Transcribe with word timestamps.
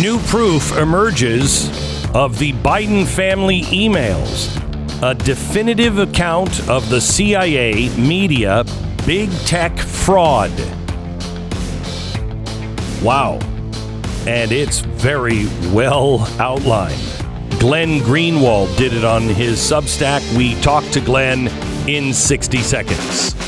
New 0.00 0.18
proof 0.26 0.76
emerges 0.76 1.68
of 2.14 2.38
the 2.38 2.52
Biden 2.54 3.06
family 3.06 3.62
emails. 3.62 4.52
A 5.02 5.14
definitive 5.14 5.98
account 5.98 6.68
of 6.68 6.88
the 6.90 7.00
CIA 7.00 7.88
media 7.96 8.64
big 9.06 9.30
tech 9.46 9.78
fraud. 9.78 10.50
Wow. 13.02 13.38
And 14.26 14.52
it's 14.52 14.80
very 14.80 15.46
well 15.72 16.26
outlined. 16.40 17.00
Glenn 17.60 18.00
Greenwald 18.00 18.76
did 18.76 18.92
it 18.92 19.04
on 19.04 19.22
his 19.22 19.58
Substack. 19.58 20.36
We 20.36 20.60
talked 20.60 20.92
to 20.94 21.00
Glenn 21.00 21.48
in 21.88 22.12
60 22.12 22.58
seconds. 22.58 23.45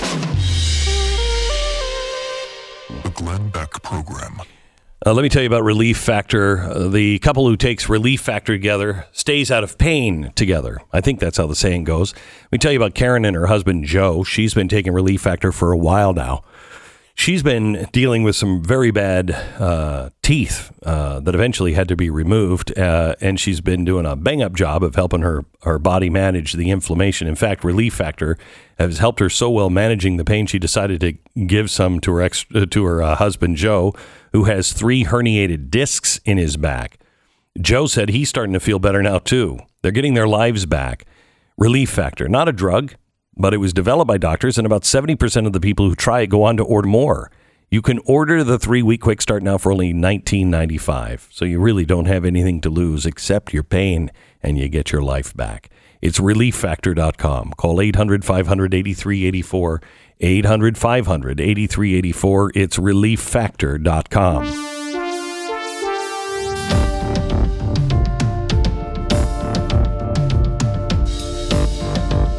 Uh, 5.09 5.15
let 5.15 5.23
me 5.23 5.31
tell 5.31 5.41
you 5.41 5.47
about 5.47 5.65
Relief 5.65 5.97
Factor. 5.97 6.59
Uh, 6.59 6.87
the 6.89 7.19
couple 7.21 7.49
who 7.49 7.57
takes 7.57 7.89
Relief 7.89 8.21
Factor 8.21 8.53
together 8.53 9.07
stays 9.11 9.51
out 9.51 9.65
of 9.65 9.79
pain 9.79 10.33
together. 10.35 10.83
I 10.93 11.01
think 11.01 11.19
that's 11.19 11.39
how 11.39 11.47
the 11.47 11.57
saying 11.57 11.85
goes. 11.85 12.13
Let 12.13 12.53
me 12.53 12.59
tell 12.59 12.73
you 12.73 12.79
about 12.79 12.93
Karen 12.93 13.25
and 13.25 13.35
her 13.35 13.47
husband 13.47 13.87
Joe. 13.87 14.23
She's 14.23 14.53
been 14.53 14.69
taking 14.69 14.93
Relief 14.93 15.23
Factor 15.23 15.51
for 15.51 15.73
a 15.73 15.79
while 15.79 16.13
now. 16.13 16.45
She's 17.19 17.43
been 17.43 17.89
dealing 17.91 18.23
with 18.23 18.37
some 18.37 18.63
very 18.63 18.93
bad 18.93 19.33
uh, 19.33 20.11
teeth 20.23 20.71
uh, 20.85 21.19
that 21.19 21.35
eventually 21.35 21.73
had 21.73 21.89
to 21.89 21.97
be 21.97 22.11
removed, 22.11 22.79
uh, 22.79 23.17
and 23.21 23.41
she's 23.41 23.61
been 23.61 23.85
doing 23.85 24.07
a 24.07 24.15
bang 24.15 24.41
up 24.41 24.55
job 24.55 24.85
of 24.85 24.95
helping 24.95 25.23
her 25.23 25.45
her 25.63 25.81
body 25.81 26.11
manage 26.11 26.53
the 26.53 26.71
inflammation. 26.71 27.27
In 27.27 27.35
fact, 27.35 27.65
Relief 27.65 27.93
Factor 27.93 28.39
has 28.79 28.99
helped 28.99 29.19
her 29.19 29.29
so 29.29 29.51
well 29.51 29.69
managing 29.69 30.17
the 30.17 30.25
pain, 30.25 30.47
she 30.47 30.61
decided 30.61 31.01
to 31.01 31.45
give 31.45 31.73
some 31.73 31.99
to 32.03 32.13
her 32.13 32.23
ex 32.23 32.47
uh, 32.55 32.67
to 32.67 32.85
her 32.85 33.03
uh, 33.03 33.17
husband 33.17 33.57
Joe, 33.57 33.95
who 34.33 34.45
has 34.45 34.73
three 34.73 35.05
herniated 35.05 35.71
discs 35.71 36.21
in 36.25 36.39
his 36.39 36.57
back. 36.57 37.01
Joe 37.61 37.89
said 37.89 38.11
he's 38.11 38.29
starting 38.29 38.53
to 38.53 38.61
feel 38.61 38.79
better 38.79 39.03
now 39.03 39.19
too. 39.19 39.59
They're 39.83 39.91
getting 39.91 40.15
their 40.15 40.29
lives 40.29 40.67
back. 40.67 41.05
Relief 41.57 41.91
Factor, 41.91 42.29
not 42.29 42.49
a 42.49 42.53
drug, 42.53 42.95
but 43.39 43.55
it 43.55 43.59
was 43.59 43.73
developed 43.73 44.09
by 44.09 44.19
doctors, 44.19 44.59
and 44.59 44.67
about 44.67 44.83
70% 44.83 45.47
of 45.47 45.53
the 45.53 45.61
people 45.61 45.89
who 45.89 45.95
try 45.95 46.21
it 46.21 46.29
go 46.29 46.43
on 46.43 46.57
to 46.57 46.65
order 46.65 46.89
more. 46.89 47.31
You 47.71 47.83
can 47.83 48.01
order 48.07 48.43
the 48.43 48.59
three 48.59 48.83
week 48.83 49.03
quick 49.03 49.21
start 49.21 49.43
now 49.43 49.59
for 49.59 49.71
only 49.71 49.93
$19.95. 49.93 51.29
So 51.31 51.45
you 51.45 51.61
really 51.61 51.85
don't 51.85 52.07
have 52.07 52.25
anything 52.25 52.63
to 52.63 52.71
lose 52.71 53.05
except 53.05 53.53
your 53.53 53.63
pain, 53.63 54.11
and 54.43 54.59
you 54.59 54.69
get 54.69 54.91
your 54.91 55.03
life 55.03 55.37
back. 55.37 55.69
It's 56.01 56.19
relieffactor.com. 56.19 57.55
Call 57.57 57.81
800 57.81 58.25
500 58.25 58.75
8384. 58.75 59.83
800 60.21 60.79
500 60.79 61.41
8384. 61.41 62.53
It's 62.55 62.79
relieffactor.com. 62.79 64.78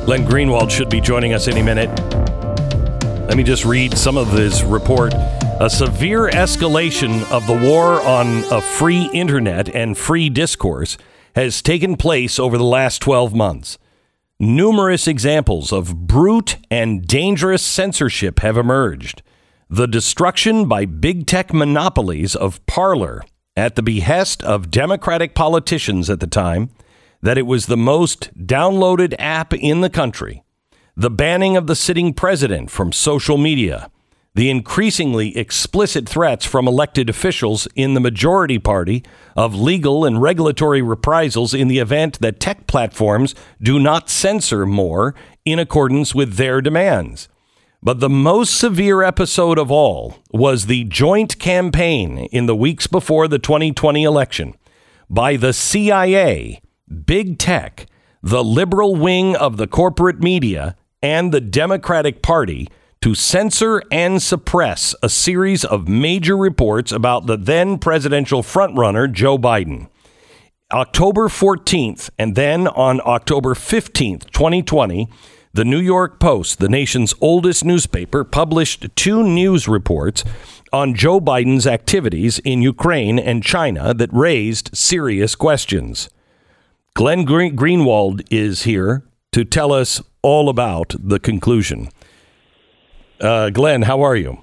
Glenn 0.10 0.26
Greenwald 0.26 0.72
should 0.72 0.90
be 0.90 1.00
joining 1.00 1.34
us 1.36 1.48
any 1.48 1.62
minute. 1.62 1.88
Let 3.28 3.38
me 3.38 3.44
just 3.44 3.64
read 3.64 3.96
some 3.96 4.18
of 4.18 4.32
his 4.32 4.64
report. 4.64 5.14
A 5.60 5.70
severe 5.70 6.30
escalation 6.30 7.32
of 7.32 7.46
the 7.46 7.54
war 7.54 8.02
on 8.02 8.44
a 8.52 8.60
free 8.60 9.08
internet 9.14 9.70
and 9.70 9.96
free 9.96 10.28
discourse 10.28 10.98
has 11.36 11.62
taken 11.62 11.96
place 11.96 12.40
over 12.40 12.58
the 12.58 12.64
last 12.64 13.04
12 13.04 13.36
months. 13.36 13.78
Numerous 14.40 15.08
examples 15.08 15.72
of 15.72 16.08
brute 16.08 16.58
and 16.72 17.06
dangerous 17.06 17.62
censorship 17.62 18.40
have 18.40 18.58
emerged. 18.58 19.22
The 19.70 19.86
destruction 19.86 20.68
by 20.68 20.86
big 20.86 21.28
tech 21.28 21.54
monopolies 21.54 22.36
of 22.36 22.66
Parler 22.66 23.24
at 23.56 23.76
the 23.76 23.84
behest 23.84 24.44
of 24.44 24.72
Democratic 24.72 25.36
politicians 25.36 26.10
at 26.10 26.20
the 26.20 26.26
time 26.26 26.72
that 27.22 27.38
it 27.38 27.46
was 27.46 27.66
the 27.66 27.78
most 27.78 28.36
downloaded 28.38 29.14
app 29.20 29.54
in 29.54 29.82
the 29.82 29.90
country, 29.90 30.44
the 30.96 31.10
banning 31.10 31.58
of 31.58 31.68
the 31.68 31.76
sitting 31.76 32.14
president 32.14 32.70
from 32.72 32.92
social 32.92 33.38
media, 33.38 33.90
the 34.36 34.50
increasingly 34.50 35.36
explicit 35.38 36.08
threats 36.08 36.46
from 36.46 36.68
elected 36.68 37.10
officials 37.10 37.68
in 37.76 37.94
the 37.94 38.00
majority 38.00 38.60
party 38.60 39.04
of 39.36 39.56
legal 39.56 40.06
and 40.06 40.22
regulatory 40.22 40.82
reprisals 40.82 41.54
in 41.54 41.68
the 41.68 41.80
event 41.80 42.20
that 42.20 42.40
tech 42.40 42.68
platforms 42.68 43.34
do 43.62 43.80
not 43.80 44.10
censor 44.10 44.66
more 44.66 45.16
in 45.46 45.60
accordance 45.60 46.14
with 46.14 46.36
their 46.36 46.62
demands. 46.62 47.28
But 47.82 48.02
the 48.02 48.10
most 48.10 48.58
severe 48.58 49.04
episode 49.04 49.58
of 49.58 49.72
all 49.72 50.18
was 50.32 50.66
the 50.66 50.84
joint 50.86 51.40
campaign 51.40 52.20
in 52.32 52.46
the 52.46 52.56
weeks 52.56 52.88
before 52.88 53.28
the 53.28 53.40
2020 53.40 54.04
election 54.04 54.54
by 55.10 55.38
the 55.38 55.54
CIA 55.54 56.62
big 57.06 57.38
tech, 57.38 57.86
the 58.22 58.44
liberal 58.44 58.96
wing 58.96 59.36
of 59.36 59.58
the 59.58 59.68
corporate 59.68 60.22
media, 60.22 60.76
and 61.02 61.32
the 61.32 61.42
Democratic 61.42 62.22
Party 62.22 62.68
to 63.02 63.16
censor 63.16 63.82
and 63.92 64.22
suppress 64.22 64.94
a 65.02 65.08
series 65.08 65.64
of 65.64 65.88
major 65.88 66.36
reports 66.36 66.92
about 66.92 67.28
the 67.28 67.38
then 67.38 67.78
presidential 67.78 68.44
frontrunner, 68.44 69.10
Joe 69.12 69.38
Biden. 69.38 69.88
October 70.72 71.30
14th, 71.30 72.10
and 72.20 72.36
then 72.36 72.68
on 72.68 73.02
October 73.06 73.56
15th, 73.56 74.30
2020, 74.32 75.08
the 75.54 75.66
New 75.66 75.80
York 75.80 76.20
Post, 76.20 76.60
the 76.60 76.70
nation's 76.70 77.16
oldest 77.22 77.66
newspaper, 77.66 78.24
published 78.24 78.88
two 78.96 79.24
news 79.24 79.68
reports 79.68 80.24
on 80.72 80.94
Joe 80.94 81.20
Biden's 81.20 81.66
activities 81.66 82.38
in 82.40 82.62
Ukraine 82.62 83.18
and 83.18 83.42
China 83.42 83.94
that 83.96 84.14
raised 84.14 84.76
serious 84.78 85.36
questions. 85.36 86.10
Glenn 87.00 87.24
Green- 87.24 87.56
Greenwald 87.56 88.28
is 88.30 88.64
here 88.64 89.04
to 89.32 89.46
tell 89.46 89.72
us 89.72 90.02
all 90.22 90.50
about 90.50 90.94
the 91.00 91.18
conclusion. 91.18 91.88
Uh, 93.22 93.52
Glenn, 93.52 93.84
how 93.84 94.02
are 94.02 94.18
you? 94.18 94.40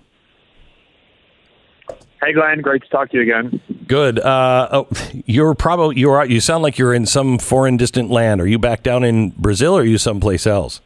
Hey, 2.22 2.32
Glenn. 2.32 2.62
Great 2.62 2.82
to 2.84 2.88
talk 2.88 3.10
to 3.10 3.18
you 3.18 3.24
again. 3.24 3.60
Good. 3.86 4.18
Uh, 4.18 4.68
oh, 4.72 4.88
you're 5.26 5.52
probably 5.52 5.98
you're 5.98 6.24
you 6.24 6.40
sound 6.40 6.62
like 6.62 6.78
you're 6.78 6.94
in 6.94 7.04
some 7.04 7.36
foreign 7.36 7.76
distant 7.76 8.10
land. 8.10 8.40
Are 8.40 8.46
you 8.46 8.58
back 8.58 8.82
down 8.82 9.04
in 9.04 9.34
Brazil 9.36 9.76
or 9.76 9.82
are 9.82 9.84
you 9.84 9.98
someplace 9.98 10.46
else? 10.46 10.80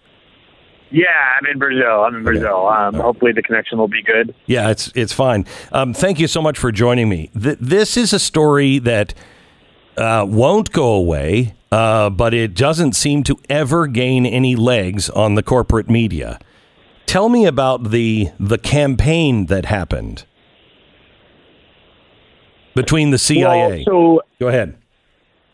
Yeah, 0.91 1.07
I'm 1.39 1.47
in 1.47 1.61
Brazil. 1.61 2.03
I'm 2.03 2.17
in 2.17 2.25
Brazil. 2.25 2.67
Um, 2.67 2.95
hopefully, 2.95 3.31
the 3.31 3.43
connection 3.43 3.79
will 3.79 3.87
be 3.87 4.03
good. 4.03 4.35
Yeah, 4.47 4.71
it's 4.71 4.91
it's 4.97 5.13
fine. 5.13 5.47
Um, 5.71 5.95
thank 5.95 6.19
you 6.19 6.27
so 6.27 6.43
much 6.43 6.59
for 6.59 6.73
joining 6.73 7.09
me. 7.09 7.31
Th- 7.41 7.59
this 7.61 7.97
is 7.97 8.13
a 8.13 8.19
story 8.19 8.81
that 8.81 9.15
uh, 9.97 10.27
won't 10.29 10.73
go 10.73 10.95
away, 10.95 11.55
uh, 11.73 12.11
but 12.11 12.35
it 12.35 12.55
doesn't 12.55 12.95
seem 12.95 13.23
to 13.25 13.37
ever 13.49 13.87
gain 13.87 14.27
any 14.27 14.57
legs 14.57 15.09
on 15.11 15.35
the 15.35 15.43
corporate 15.43 15.89
media. 15.89 16.39
Tell 17.07 17.29
me 17.29 17.47
about 17.47 17.91
the 17.91 18.31
the 18.39 18.59
campaign 18.59 19.47
that 19.47 19.65
happened 19.65 20.25
between 22.75 23.11
the 23.11 23.19
CIA. 23.19 23.85
Well, 23.87 24.19
so 24.19 24.23
go 24.39 24.49
ahead. 24.49 24.77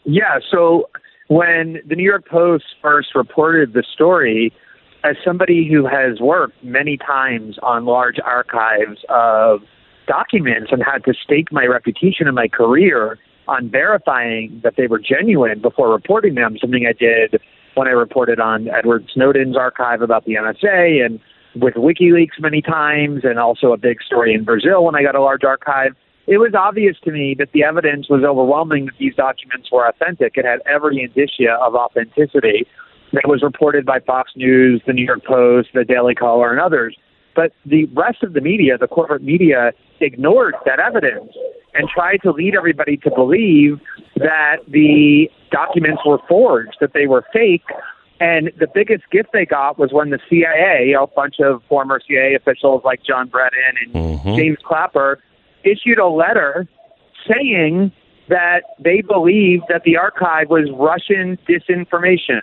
Yeah, 0.04 0.38
so 0.50 0.88
when 1.28 1.78
the 1.86 1.96
New 1.96 2.04
York 2.04 2.28
Post 2.28 2.64
first 2.80 3.14
reported 3.14 3.72
the 3.72 3.82
story, 3.94 4.52
as 5.02 5.16
somebody 5.24 5.68
who 5.68 5.86
has 5.86 6.20
worked 6.20 6.62
many 6.62 6.96
times 6.96 7.58
on 7.62 7.84
large 7.84 8.18
archives 8.24 9.04
of 9.08 9.60
documents 10.06 10.70
and 10.70 10.82
had 10.82 11.04
to 11.04 11.14
stake 11.14 11.50
my 11.50 11.64
reputation 11.64 12.26
and 12.26 12.34
my 12.34 12.48
career 12.48 13.18
on 13.48 13.70
verifying 13.70 14.60
that 14.64 14.74
they 14.76 14.86
were 14.86 14.98
genuine 14.98 15.60
before 15.60 15.92
reporting 15.92 16.34
them, 16.34 16.56
something 16.60 16.86
I 16.86 16.92
did 16.92 17.40
when 17.74 17.86
I 17.86 17.92
reported 17.92 18.40
on 18.40 18.68
Edward 18.68 19.08
Snowden's 19.12 19.56
archive 19.56 20.02
about 20.02 20.24
the 20.24 20.34
NSA 20.34 21.04
and 21.04 21.20
with 21.54 21.74
WikiLeaks 21.74 22.40
many 22.40 22.60
times, 22.60 23.22
and 23.24 23.38
also 23.38 23.72
a 23.72 23.78
big 23.78 24.02
story 24.02 24.34
in 24.34 24.44
Brazil 24.44 24.84
when 24.84 24.94
I 24.94 25.02
got 25.02 25.14
a 25.14 25.22
large 25.22 25.44
archive. 25.44 25.94
It 26.26 26.38
was 26.38 26.52
obvious 26.54 26.96
to 27.04 27.12
me 27.12 27.34
that 27.38 27.52
the 27.52 27.62
evidence 27.62 28.08
was 28.10 28.24
overwhelming 28.24 28.86
that 28.86 28.94
these 28.98 29.14
documents 29.14 29.70
were 29.70 29.88
authentic. 29.88 30.36
It 30.36 30.44
had 30.44 30.60
every 30.66 31.02
indicia 31.02 31.52
of 31.62 31.74
authenticity 31.74 32.66
that 33.12 33.28
was 33.28 33.42
reported 33.42 33.86
by 33.86 34.00
Fox 34.00 34.32
News, 34.34 34.82
the 34.86 34.92
New 34.92 35.04
York 35.04 35.24
Post, 35.24 35.68
the 35.72 35.84
Daily 35.84 36.14
Caller, 36.14 36.50
and 36.50 36.60
others. 36.60 36.96
But 37.34 37.52
the 37.64 37.84
rest 37.94 38.22
of 38.22 38.32
the 38.32 38.40
media, 38.40 38.76
the 38.76 38.88
corporate 38.88 39.22
media, 39.22 39.72
ignored 40.00 40.54
that 40.64 40.80
evidence 40.80 41.32
and 41.76 41.88
tried 41.88 42.18
to 42.22 42.30
lead 42.32 42.54
everybody 42.54 42.96
to 42.98 43.10
believe 43.10 43.80
that 44.16 44.56
the 44.68 45.30
documents 45.50 46.02
were 46.04 46.18
forged, 46.28 46.76
that 46.80 46.92
they 46.92 47.06
were 47.06 47.24
fake. 47.32 47.64
And 48.18 48.50
the 48.58 48.66
biggest 48.72 49.04
gift 49.10 49.30
they 49.32 49.44
got 49.44 49.78
was 49.78 49.92
when 49.92 50.10
the 50.10 50.18
CIA, 50.30 50.94
a 50.98 51.06
bunch 51.06 51.36
of 51.40 51.62
former 51.68 52.00
CIA 52.06 52.34
officials 52.34 52.82
like 52.84 53.02
John 53.02 53.28
Brennan 53.28 53.76
and 53.84 53.94
Mm-hmm. 53.94 54.36
James 54.36 54.58
Clapper, 54.64 55.20
issued 55.62 55.98
a 55.98 56.08
letter 56.08 56.66
saying 57.28 57.92
that 58.28 58.62
they 58.78 59.02
believed 59.02 59.64
that 59.68 59.82
the 59.84 59.96
archive 59.96 60.48
was 60.48 60.68
Russian 60.72 61.38
disinformation, 61.48 62.40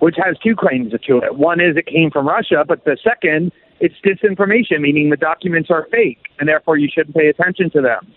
which 0.00 0.16
has 0.22 0.36
two 0.38 0.54
claims 0.54 0.92
to 0.92 1.18
it. 1.18 1.36
One 1.36 1.60
is 1.60 1.76
it 1.76 1.86
came 1.86 2.10
from 2.10 2.28
Russia, 2.28 2.64
but 2.66 2.84
the 2.84 2.96
second 3.02 3.52
it's 3.80 3.94
disinformation, 4.04 4.80
meaning 4.80 5.10
the 5.10 5.16
documents 5.16 5.70
are 5.70 5.86
fake, 5.90 6.20
and 6.38 6.48
therefore 6.48 6.78
you 6.78 6.88
shouldn't 6.92 7.16
pay 7.16 7.28
attention 7.28 7.70
to 7.70 7.82
them. 7.82 8.12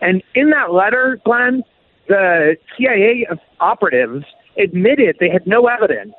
And 0.00 0.22
in 0.34 0.50
that 0.50 0.72
letter, 0.72 1.20
Glenn, 1.24 1.62
the 2.08 2.56
CIA 2.76 3.26
operatives 3.60 4.24
admitted 4.58 5.16
they 5.20 5.30
had 5.30 5.46
no 5.46 5.66
evidence 5.66 6.14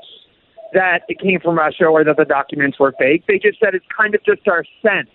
that 0.74 1.04
it 1.08 1.20
came 1.20 1.40
from 1.40 1.58
Russia 1.58 1.86
or 1.86 2.04
that 2.04 2.18
the 2.18 2.26
documents 2.26 2.80
were 2.80 2.94
fake. 3.00 3.24
They 3.28 3.40
just 3.40 3.60
said 3.60 3.76
it's 3.76 3.86
kind 3.96 4.14
of 4.16 4.24
just 4.26 4.48
our 4.48 4.66
sense 4.82 5.10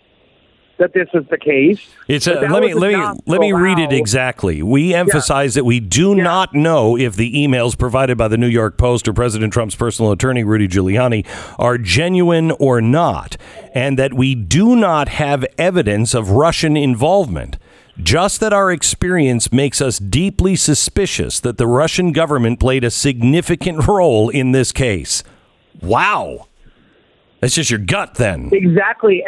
that 0.81 0.95
this 0.95 1.09
is 1.13 1.25
the 1.29 1.37
case. 1.37 1.87
It's 2.09 2.27
a, 2.27 2.41
let 2.41 2.63
me 2.63 2.73
let 2.73 2.93
me 2.93 3.21
let 3.27 3.41
me 3.41 3.53
read 3.53 3.79
it 3.79 3.93
exactly. 3.93 4.63
We 4.63 4.95
emphasize 4.95 5.55
yeah. 5.55 5.61
that 5.61 5.65
we 5.65 5.79
do 5.79 6.17
yeah. 6.17 6.25
not 6.25 6.55
know 6.55 6.97
if 6.97 7.15
the 7.15 7.33
emails 7.35 7.79
provided 7.79 8.17
by 8.17 8.29
the 8.29 8.39
New 8.39 8.49
York 8.49 8.79
Post 8.79 9.07
or 9.07 9.13
President 9.13 9.53
Trump's 9.53 9.77
personal 9.77 10.11
attorney 10.11 10.43
Rudy 10.43 10.67
Giuliani 10.67 11.27
are 11.59 11.77
genuine 11.77 12.51
or 12.53 12.81
not, 12.81 13.37
and 13.75 13.99
that 13.99 14.15
we 14.15 14.35
do 14.35 14.75
not 14.75 15.09
have 15.11 15.45
evidence 15.59 16.15
of 16.15 16.31
Russian 16.31 16.77
involvement. 16.77 17.59
Just 18.03 18.41
that 18.41 18.53
our 18.53 18.71
experience 18.71 19.53
makes 19.53 19.81
us 19.81 19.99
deeply 19.99 20.57
suspicious 20.57 21.41
that 21.41 21.59
the 21.59 21.67
Russian 21.67 22.13
government 22.13 22.61
played 22.61 22.85
a 22.85 22.91
significant 22.91 23.87
role 23.89 24.29
in 24.29 24.53
this 24.53 24.73
case. 24.73 25.23
Wow. 25.83 26.49
That's 27.41 27.55
just 27.55 27.71
your 27.71 27.79
gut 27.79 28.15
then. 28.15 28.51
Exactly. 28.53 29.25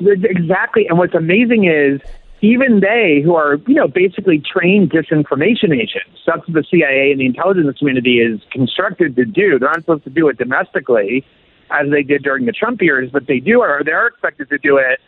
Exactly. 0.00 0.86
And 0.88 0.98
what's 0.98 1.14
amazing 1.14 1.64
is 1.64 2.00
even 2.40 2.80
they, 2.80 3.22
who 3.24 3.34
are, 3.34 3.56
you 3.66 3.74
know, 3.74 3.88
basically 3.88 4.40
trained 4.40 4.90
disinformation 4.90 5.74
agents, 5.74 6.20
that's 6.26 6.46
what 6.46 6.52
the 6.52 6.64
CIA 6.70 7.10
and 7.10 7.20
the 7.20 7.26
intelligence 7.26 7.78
community 7.78 8.18
is 8.18 8.40
constructed 8.50 9.16
to 9.16 9.24
do. 9.24 9.58
They're 9.58 9.70
not 9.70 9.80
supposed 9.80 10.04
to 10.04 10.10
do 10.10 10.28
it 10.28 10.36
domestically 10.36 11.24
as 11.70 11.90
they 11.90 12.02
did 12.02 12.22
during 12.22 12.44
the 12.44 12.52
Trump 12.52 12.82
years, 12.82 13.10
but 13.10 13.26
they 13.26 13.40
do, 13.40 13.62
or 13.62 13.82
they're 13.84 14.06
expected 14.06 14.50
to 14.50 14.58
do 14.58 14.76
it 14.76 15.00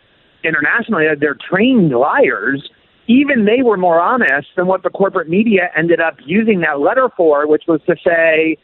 internationally. 0.46 1.08
Uh, 1.08 1.14
they're 1.18 1.36
trained 1.48 1.90
liars. 1.90 2.70
Even 3.08 3.44
they 3.44 3.62
were 3.62 3.76
more 3.76 4.00
honest 4.00 4.48
than 4.56 4.66
what 4.66 4.82
the 4.82 4.90
corporate 4.90 5.28
media 5.28 5.70
ended 5.76 6.00
up 6.00 6.16
using 6.24 6.60
that 6.60 6.80
letter 6.80 7.08
for, 7.16 7.46
which 7.46 7.64
was 7.68 7.80
to 7.86 7.94
say 8.04 8.56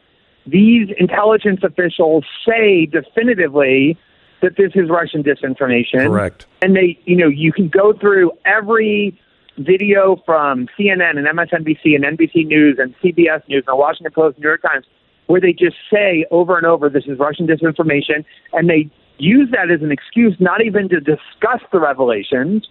these 0.46 0.88
intelligence 0.98 1.60
officials 1.62 2.24
say 2.46 2.86
definitively 2.86 3.96
that 4.40 4.56
this 4.56 4.72
is 4.74 4.90
Russian 4.90 5.22
disinformation. 5.22 6.06
Correct. 6.06 6.46
And 6.60 6.74
they, 6.74 6.98
you 7.04 7.16
know, 7.16 7.28
you 7.28 7.52
can 7.52 7.68
go 7.68 7.92
through 7.92 8.32
every 8.44 9.18
video 9.58 10.20
from 10.26 10.68
CNN 10.78 11.16
and 11.18 11.26
MSNBC 11.26 11.94
and 11.94 12.04
NBC 12.04 12.46
News 12.46 12.78
and 12.78 12.94
CBS 12.96 13.46
News 13.48 13.64
and 13.66 13.72
the 13.72 13.76
Washington 13.76 14.12
Post, 14.12 14.36
and 14.36 14.42
New 14.42 14.48
York 14.48 14.62
Times, 14.62 14.86
where 15.26 15.40
they 15.40 15.52
just 15.52 15.76
say 15.92 16.26
over 16.30 16.56
and 16.56 16.66
over, 16.66 16.88
this 16.88 17.04
is 17.06 17.18
Russian 17.18 17.46
disinformation, 17.46 18.24
and 18.52 18.68
they 18.68 18.90
use 19.22 19.48
that 19.52 19.70
as 19.70 19.82
an 19.82 19.92
excuse 19.92 20.36
not 20.40 20.64
even 20.64 20.88
to 20.88 21.00
discuss 21.00 21.60
the 21.70 21.78
revelations. 21.78 22.68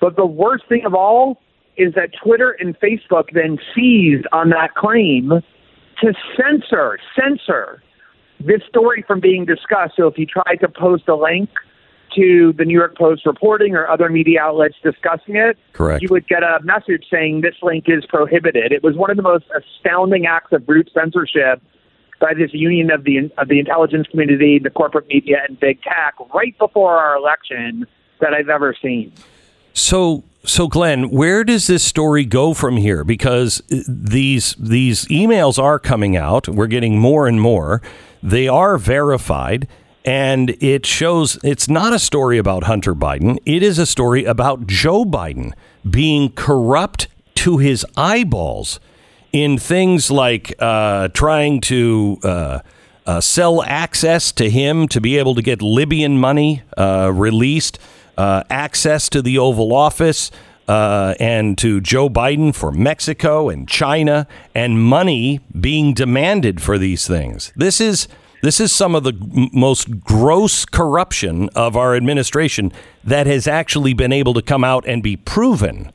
But 0.00 0.16
the 0.16 0.26
worst 0.26 0.64
thing 0.68 0.84
of 0.86 0.94
all 0.94 1.40
is 1.76 1.94
that 1.94 2.10
Twitter 2.22 2.56
and 2.58 2.78
Facebook 2.80 3.32
then 3.32 3.58
seized 3.74 4.26
on 4.32 4.50
that 4.50 4.74
claim 4.74 5.30
to 6.00 6.14
censor, 6.36 6.98
censor 7.14 7.82
this 8.40 8.62
story 8.68 9.04
from 9.06 9.20
being 9.20 9.44
discussed. 9.44 9.94
So 9.96 10.06
if 10.06 10.16
you 10.16 10.24
try 10.24 10.56
to 10.56 10.68
post 10.68 11.06
a 11.08 11.14
link 11.14 11.50
to 12.16 12.54
the 12.56 12.64
New 12.64 12.76
York 12.76 12.96
Post 12.96 13.26
reporting 13.26 13.74
or 13.74 13.86
other 13.86 14.08
media 14.08 14.40
outlets 14.40 14.76
discussing 14.82 15.36
it, 15.36 15.58
Correct. 15.74 16.02
you 16.02 16.08
would 16.10 16.26
get 16.26 16.42
a 16.42 16.58
message 16.62 17.04
saying 17.10 17.42
this 17.42 17.54
link 17.62 17.84
is 17.86 18.04
prohibited. 18.06 18.72
It 18.72 18.82
was 18.82 18.96
one 18.96 19.10
of 19.10 19.16
the 19.16 19.22
most 19.22 19.44
astounding 19.54 20.26
acts 20.26 20.52
of 20.52 20.66
brute 20.66 20.90
censorship 20.92 21.62
by 22.20 22.34
this 22.34 22.50
union 22.52 22.90
of 22.90 23.04
the 23.04 23.30
of 23.38 23.48
the 23.48 23.58
intelligence 23.58 24.06
community, 24.08 24.58
the 24.58 24.70
corporate 24.70 25.08
media, 25.08 25.38
and 25.48 25.58
big 25.58 25.82
tech 25.82 26.14
right 26.32 26.56
before 26.58 26.98
our 26.98 27.16
election 27.16 27.86
that 28.20 28.34
I've 28.34 28.48
ever 28.48 28.76
seen. 28.80 29.12
So, 29.72 30.22
so 30.44 30.68
Glenn, 30.68 31.10
where 31.10 31.42
does 31.42 31.66
this 31.66 31.82
story 31.82 32.24
go 32.24 32.54
from 32.54 32.76
here? 32.76 33.02
Because 33.02 33.62
uh, 33.72 33.78
these 33.88 34.54
these 34.58 35.06
emails 35.06 35.58
are 35.58 35.78
coming 35.78 36.16
out. 36.16 36.48
We're 36.48 36.66
getting 36.66 36.98
more 36.98 37.26
and 37.26 37.40
more. 37.40 37.82
They 38.22 38.46
are 38.46 38.78
verified. 38.78 39.66
And 40.02 40.56
it 40.62 40.86
shows 40.86 41.38
it's 41.44 41.68
not 41.68 41.92
a 41.92 41.98
story 41.98 42.38
about 42.38 42.64
Hunter 42.64 42.94
Biden. 42.94 43.38
It 43.44 43.62
is 43.62 43.78
a 43.78 43.84
story 43.84 44.24
about 44.24 44.66
Joe 44.66 45.04
Biden 45.04 45.52
being 45.88 46.32
corrupt 46.32 47.08
to 47.34 47.58
his 47.58 47.84
eyeballs 47.98 48.80
in 49.32 49.58
things 49.58 50.10
like 50.10 50.54
uh, 50.58 51.08
trying 51.08 51.60
to 51.62 52.18
uh, 52.22 52.58
uh, 53.06 53.20
sell 53.20 53.62
access 53.62 54.32
to 54.32 54.50
him 54.50 54.88
to 54.88 55.00
be 55.00 55.18
able 55.18 55.34
to 55.34 55.42
get 55.42 55.62
Libyan 55.62 56.18
money 56.18 56.62
uh, 56.76 57.10
released, 57.12 57.78
uh, 58.16 58.42
access 58.50 59.08
to 59.10 59.22
the 59.22 59.38
Oval 59.38 59.74
Office. 59.74 60.30
Uh, 60.68 61.14
and 61.18 61.58
to 61.58 61.80
Joe 61.80 62.08
Biden 62.08 62.54
for 62.54 62.70
Mexico 62.70 63.48
and 63.48 63.68
China, 63.68 64.28
and 64.54 64.80
money 64.80 65.40
being 65.58 65.94
demanded 65.94 66.62
for 66.62 66.78
these 66.78 67.08
things. 67.08 67.52
This 67.56 67.80
is 67.80 68.06
this 68.42 68.60
is 68.60 68.72
some 68.72 68.94
of 68.94 69.02
the 69.02 69.12
most 69.52 70.00
gross 70.00 70.64
corruption 70.64 71.48
of 71.56 71.76
our 71.76 71.96
administration 71.96 72.70
that 73.02 73.26
has 73.26 73.48
actually 73.48 73.94
been 73.94 74.12
able 74.12 74.32
to 74.34 74.42
come 74.42 74.62
out 74.62 74.86
and 74.86 75.02
be 75.02 75.16
proven. 75.16 75.92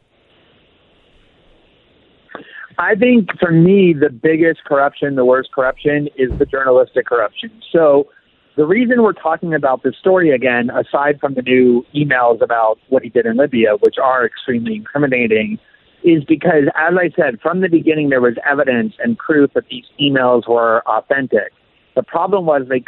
I 2.78 2.96
think 2.96 3.30
for 3.40 3.52
me, 3.52 3.94
the 3.94 4.10
biggest 4.10 4.64
corruption, 4.66 5.16
the 5.16 5.26
worst 5.26 5.52
corruption, 5.54 6.10
is 6.18 6.38
the 6.38 6.46
journalistic 6.46 7.06
corruption. 7.06 7.50
So 7.72 8.10
the 8.58 8.66
reason 8.66 9.04
we're 9.04 9.14
talking 9.14 9.54
about 9.54 9.84
this 9.84 9.96
story 9.98 10.32
again, 10.32 10.70
aside 10.70 11.20
from 11.20 11.36
the 11.36 11.42
new 11.42 11.86
emails 11.96 12.42
about 12.42 12.80
what 12.90 13.04
he 13.04 13.10
did 13.10 13.26
in 13.26 13.38
Libya, 13.38 13.76
which 13.80 13.96
are 14.02 14.26
extremely 14.26 14.76
incriminating, 14.76 15.58
is 16.04 16.24
because, 16.26 16.66
as 16.76 16.94
I 17.00 17.10
said, 17.16 17.40
from 17.42 17.62
the 17.62 17.70
beginning, 17.70 18.10
there 18.10 18.22
was 18.22 18.36
evidence 18.50 18.94
and 19.00 19.18
proof 19.18 19.52
that 19.54 19.66
these 19.70 19.86
emails 20.00 20.48
were 20.48 20.84
authentic. 20.86 21.52
The 21.96 22.04
problem 22.04 22.46
was 22.46 22.64
they 22.68 22.84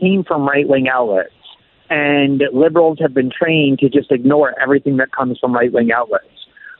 came 0.00 0.24
from 0.24 0.46
right 0.46 0.68
wing 0.68 0.88
outlets, 0.88 1.30
and 1.90 2.42
liberals 2.52 2.98
have 3.00 3.12
been 3.12 3.30
trained 3.30 3.80
to 3.80 3.88
just 3.88 4.12
ignore 4.12 4.54
everything 4.60 4.98
that 4.98 5.10
comes 5.12 5.38
from 5.38 5.52
right 5.52 5.72
wing 5.72 5.90
outlets. 5.92 6.26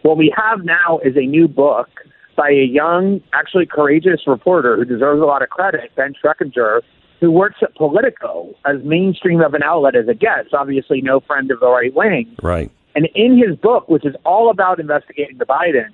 What 0.03 0.17
we 0.17 0.33
have 0.37 0.65
now 0.65 1.01
is 1.05 1.17
a 1.17 1.27
new 1.27 1.49
book 1.49 1.89
by 2.37 2.51
a 2.51 2.65
young, 2.65 3.21
actually 3.33 3.67
courageous 3.67 4.21
reporter 4.27 4.77
who 4.77 4.85
deserves 4.85 5.21
a 5.21 5.25
lot 5.25 5.43
of 5.43 5.51
credit, 5.51 5.95
Ben 5.97 6.15
Schreckinger, 6.23 6.81
who 7.21 7.31
works 7.31 7.57
at 7.63 7.75
Politico 7.77 8.55
as 8.65 8.83
mainstream 8.85 9.41
of 9.41 9.55
an 9.55 9.63
outlet 9.63 9.95
as 9.95 10.09
it 10.09 10.19
gets, 10.19 10.49
obviously 10.53 11.01
no 11.01 11.21
friend 11.21 11.51
of 11.51 11.61
the 11.61 11.69
right 11.69 11.95
wing. 11.95 12.37
Right. 12.43 12.71
And 12.95 13.09
in 13.15 13.39
his 13.39 13.57
book, 13.57 13.89
which 13.89 14.05
is 14.05 14.15
all 14.25 14.51
about 14.51 14.81
investigating 14.81 15.39
the 15.39 15.47
Biden, 15.47 15.89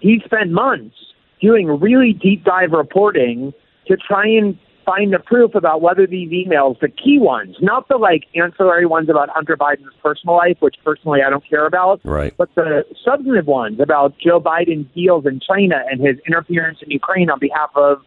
he 0.00 0.20
spent 0.24 0.50
months 0.50 0.96
doing 1.40 1.68
really 1.68 2.12
deep 2.12 2.44
dive 2.44 2.72
reporting 2.72 3.52
to 3.86 3.96
try 3.96 4.26
and 4.26 4.58
find 4.86 5.12
the 5.12 5.18
proof 5.18 5.54
about 5.54 5.82
whether 5.82 6.06
these 6.06 6.30
emails, 6.30 6.78
the 6.80 6.88
key 6.88 7.18
ones, 7.18 7.56
not 7.60 7.88
the 7.88 7.96
like 7.96 8.24
ancillary 8.36 8.86
ones 8.86 9.08
about 9.10 9.28
Hunter 9.28 9.56
Biden's 9.56 9.92
personal 10.02 10.36
life, 10.36 10.56
which 10.60 10.76
personally 10.84 11.20
I 11.26 11.28
don't 11.28 11.46
care 11.46 11.66
about, 11.66 12.00
right. 12.04 12.32
but 12.38 12.54
the 12.54 12.84
substantive 13.04 13.46
ones 13.46 13.80
about 13.80 14.16
Joe 14.18 14.40
Biden's 14.40 14.86
deals 14.94 15.26
in 15.26 15.40
China 15.40 15.82
and 15.90 16.00
his 16.00 16.16
interference 16.26 16.78
in 16.82 16.90
Ukraine 16.90 17.28
on 17.28 17.40
behalf 17.40 17.70
of 17.74 18.00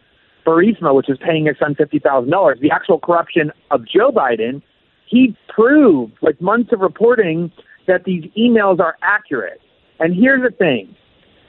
Burisma, 0.46 0.94
which 0.94 1.10
is 1.10 1.18
paying 1.18 1.46
his 1.46 1.56
son 1.58 1.74
fifty 1.74 1.98
thousand 1.98 2.30
dollars, 2.30 2.58
the 2.60 2.70
actual 2.70 2.98
corruption 2.98 3.52
of 3.70 3.86
Joe 3.86 4.10
Biden, 4.10 4.62
he 5.06 5.36
proved 5.48 6.14
with 6.22 6.40
months 6.40 6.72
of 6.72 6.80
reporting 6.80 7.52
that 7.86 8.04
these 8.04 8.24
emails 8.38 8.80
are 8.80 8.96
accurate. 9.02 9.60
And 9.98 10.14
here's 10.14 10.42
the 10.42 10.56
thing. 10.56 10.96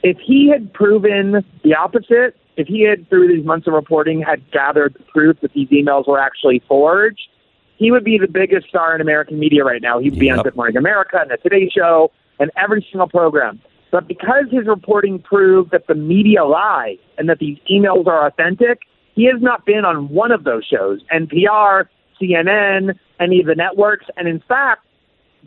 If 0.03 0.17
he 0.17 0.49
had 0.49 0.73
proven 0.73 1.45
the 1.63 1.75
opposite, 1.75 2.35
if 2.57 2.67
he 2.67 2.81
had, 2.81 3.07
through 3.09 3.27
these 3.35 3.45
months 3.45 3.67
of 3.67 3.73
reporting, 3.73 4.21
had 4.21 4.49
gathered 4.51 4.93
the 4.93 5.03
proof 5.03 5.39
that 5.41 5.53
these 5.53 5.69
emails 5.69 6.07
were 6.07 6.19
actually 6.19 6.61
forged, 6.67 7.27
he 7.77 7.91
would 7.91 8.03
be 8.03 8.17
the 8.17 8.27
biggest 8.27 8.67
star 8.67 8.93
in 8.93 9.01
American 9.01 9.39
media 9.39 9.63
right 9.63 9.81
now. 9.81 9.99
He'd 9.99 10.19
be 10.19 10.27
yep. 10.27 10.37
on 10.37 10.43
Good 10.43 10.55
Morning 10.55 10.77
America 10.77 11.17
and 11.19 11.31
the 11.31 11.37
Today 11.37 11.69
Show 11.69 12.11
and 12.39 12.51
every 12.57 12.85
single 12.91 13.07
program. 13.07 13.59
But 13.91 14.07
because 14.07 14.45
his 14.51 14.67
reporting 14.67 15.19
proved 15.19 15.71
that 15.71 15.87
the 15.87 15.95
media 15.95 16.45
lie 16.45 16.97
and 17.17 17.27
that 17.29 17.39
these 17.39 17.57
emails 17.69 18.07
are 18.07 18.27
authentic, 18.27 18.81
he 19.15 19.25
has 19.25 19.41
not 19.41 19.65
been 19.65 19.83
on 19.83 20.09
one 20.09 20.31
of 20.31 20.43
those 20.43 20.65
shows 20.65 21.01
NPR, 21.13 21.85
CNN, 22.21 22.97
any 23.19 23.39
of 23.39 23.47
the 23.47 23.55
networks. 23.55 24.05
And 24.15 24.27
in 24.27 24.39
fact, 24.47 24.85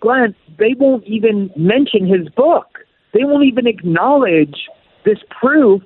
Glenn, 0.01 0.35
they 0.59 0.75
won't 0.77 1.05
even 1.05 1.51
mention 1.57 2.07
his 2.07 2.29
book. 2.31 2.81
They 3.13 3.25
won't 3.25 3.45
even 3.45 3.67
acknowledge 3.67 4.69
this 5.05 5.19
proof 5.31 5.83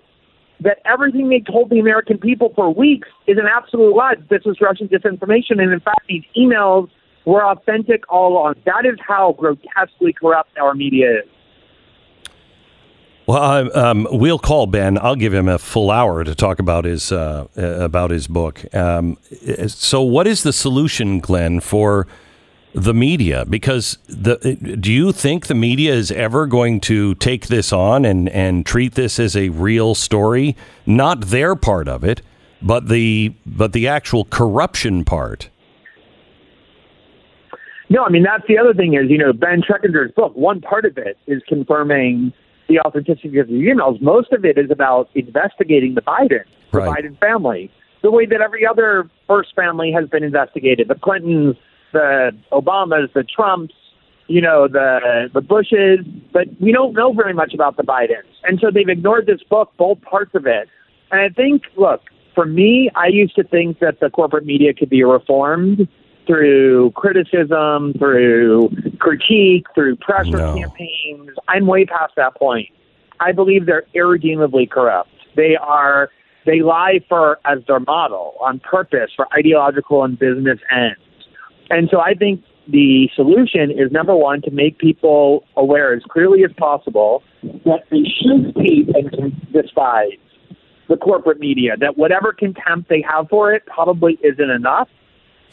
that 0.60 0.78
everything 0.84 1.28
they 1.28 1.40
told 1.40 1.70
the 1.70 1.78
American 1.78 2.18
people 2.18 2.52
for 2.54 2.72
weeks 2.72 3.08
is 3.26 3.38
an 3.38 3.46
absolute 3.46 3.94
lie. 3.94 4.14
This 4.28 4.44
was 4.44 4.60
Russian 4.60 4.88
disinformation, 4.88 5.60
and 5.60 5.72
in 5.72 5.80
fact, 5.80 6.02
these 6.08 6.24
emails 6.36 6.90
were 7.24 7.44
authentic 7.44 8.10
all 8.10 8.32
along. 8.32 8.54
That 8.64 8.84
is 8.84 8.98
how 9.06 9.36
grotesquely 9.38 10.12
corrupt 10.12 10.56
our 10.58 10.74
media 10.74 11.20
is. 11.20 11.28
Well, 13.26 13.76
um, 13.76 14.08
we'll 14.10 14.38
call 14.38 14.66
Ben. 14.66 14.96
I'll 14.96 15.14
give 15.14 15.34
him 15.34 15.48
a 15.48 15.58
full 15.58 15.90
hour 15.90 16.24
to 16.24 16.34
talk 16.34 16.58
about 16.58 16.86
his 16.86 17.12
uh, 17.12 17.46
about 17.56 18.10
his 18.10 18.26
book. 18.26 18.64
Um, 18.74 19.18
so, 19.66 20.00
what 20.00 20.26
is 20.26 20.44
the 20.44 20.52
solution, 20.52 21.20
Glenn, 21.20 21.60
for 21.60 22.06
the 22.84 22.94
media 22.94 23.44
because 23.46 23.98
the 24.06 24.36
do 24.80 24.92
you 24.92 25.12
think 25.12 25.46
the 25.46 25.54
media 25.54 25.92
is 25.94 26.10
ever 26.12 26.46
going 26.46 26.80
to 26.80 27.14
take 27.16 27.48
this 27.48 27.72
on 27.72 28.04
and 28.04 28.28
and 28.30 28.64
treat 28.64 28.94
this 28.94 29.18
as 29.18 29.36
a 29.36 29.48
real 29.50 29.94
story? 29.94 30.56
Not 30.86 31.22
their 31.22 31.56
part 31.56 31.88
of 31.88 32.04
it 32.04 32.22
but 32.62 32.88
the 32.88 33.34
but 33.46 33.72
the 33.72 33.88
actual 33.88 34.24
corruption 34.24 35.04
part. 35.04 35.48
No 37.90 38.04
i 38.04 38.10
mean 38.10 38.22
that's 38.22 38.44
the 38.48 38.58
other 38.58 38.74
thing 38.74 38.94
is 38.94 39.10
you 39.10 39.18
know 39.18 39.32
ben 39.32 39.62
Schreckinger's 39.62 40.12
book 40.12 40.34
one 40.34 40.60
part 40.60 40.84
of 40.84 40.98
it 40.98 41.16
is 41.26 41.42
confirming 41.48 42.32
the 42.68 42.80
authenticity 42.80 43.38
of 43.38 43.46
the 43.46 43.54
emails. 43.54 43.98
Most 44.02 44.30
of 44.32 44.44
it 44.44 44.58
is 44.58 44.70
about 44.70 45.08
investigating 45.14 45.94
the 45.94 46.02
biden 46.02 46.44
the 46.72 46.78
Right. 46.78 47.04
biden 47.04 47.18
family 47.18 47.70
the 48.02 48.10
way 48.10 48.26
that 48.26 48.40
every 48.40 48.66
other 48.66 49.08
first 49.26 49.54
family 49.56 49.90
has 49.92 50.08
been 50.08 50.22
investigated 50.22 50.88
the 50.88 50.94
clintons 50.96 51.56
the 51.92 52.32
Obamas, 52.52 53.12
the 53.12 53.24
Trumps, 53.24 53.74
you 54.26 54.40
know, 54.40 54.68
the 54.68 55.30
the 55.32 55.40
Bushes, 55.40 56.00
but 56.32 56.46
we 56.60 56.72
don't 56.72 56.92
know 56.92 57.12
very 57.12 57.32
much 57.32 57.54
about 57.54 57.76
the 57.76 57.82
Bidens. 57.82 58.32
And 58.44 58.58
so 58.60 58.70
they've 58.70 58.88
ignored 58.88 59.26
this 59.26 59.42
book, 59.48 59.72
both 59.78 60.00
parts 60.02 60.34
of 60.34 60.46
it. 60.46 60.68
And 61.10 61.20
I 61.20 61.28
think, 61.30 61.62
look, 61.76 62.02
for 62.34 62.44
me, 62.44 62.90
I 62.94 63.06
used 63.06 63.34
to 63.36 63.44
think 63.44 63.80
that 63.80 64.00
the 64.00 64.10
corporate 64.10 64.44
media 64.44 64.74
could 64.74 64.90
be 64.90 65.02
reformed 65.02 65.88
through 66.26 66.90
criticism, 66.90 67.94
through 67.98 68.70
critique, 68.98 69.66
through 69.74 69.96
pressure 69.96 70.36
No. 70.38 70.52
campaigns. 70.54 71.30
I'm 71.48 71.66
way 71.66 71.86
past 71.86 72.12
that 72.16 72.36
point. 72.36 72.68
I 73.18 73.32
believe 73.32 73.66
they're 73.66 73.86
irredeemably 73.94 74.66
corrupt. 74.66 75.10
They 75.34 75.56
are 75.56 76.10
they 76.44 76.60
lie 76.60 77.00
for 77.08 77.38
as 77.44 77.58
their 77.66 77.80
model 77.80 78.34
on 78.40 78.60
purpose 78.60 79.10
for 79.14 79.26
ideological 79.36 80.04
and 80.04 80.18
business 80.18 80.58
ends. 80.70 80.98
And 81.70 81.88
so 81.90 82.00
I 82.00 82.14
think 82.14 82.42
the 82.68 83.08
solution 83.14 83.70
is 83.70 83.90
number 83.90 84.14
one 84.14 84.42
to 84.42 84.50
make 84.50 84.78
people 84.78 85.44
aware 85.56 85.94
as 85.94 86.02
clearly 86.08 86.44
as 86.44 86.52
possible 86.56 87.22
that 87.42 87.84
they 87.90 88.04
should 88.04 88.54
hate 88.56 88.88
and 88.94 89.52
despise 89.52 90.18
the 90.88 90.96
corporate 90.96 91.40
media. 91.40 91.76
That 91.78 91.96
whatever 91.96 92.32
contempt 92.32 92.88
they 92.88 93.02
have 93.02 93.28
for 93.28 93.52
it 93.52 93.64
probably 93.66 94.18
isn't 94.22 94.50
enough. 94.50 94.88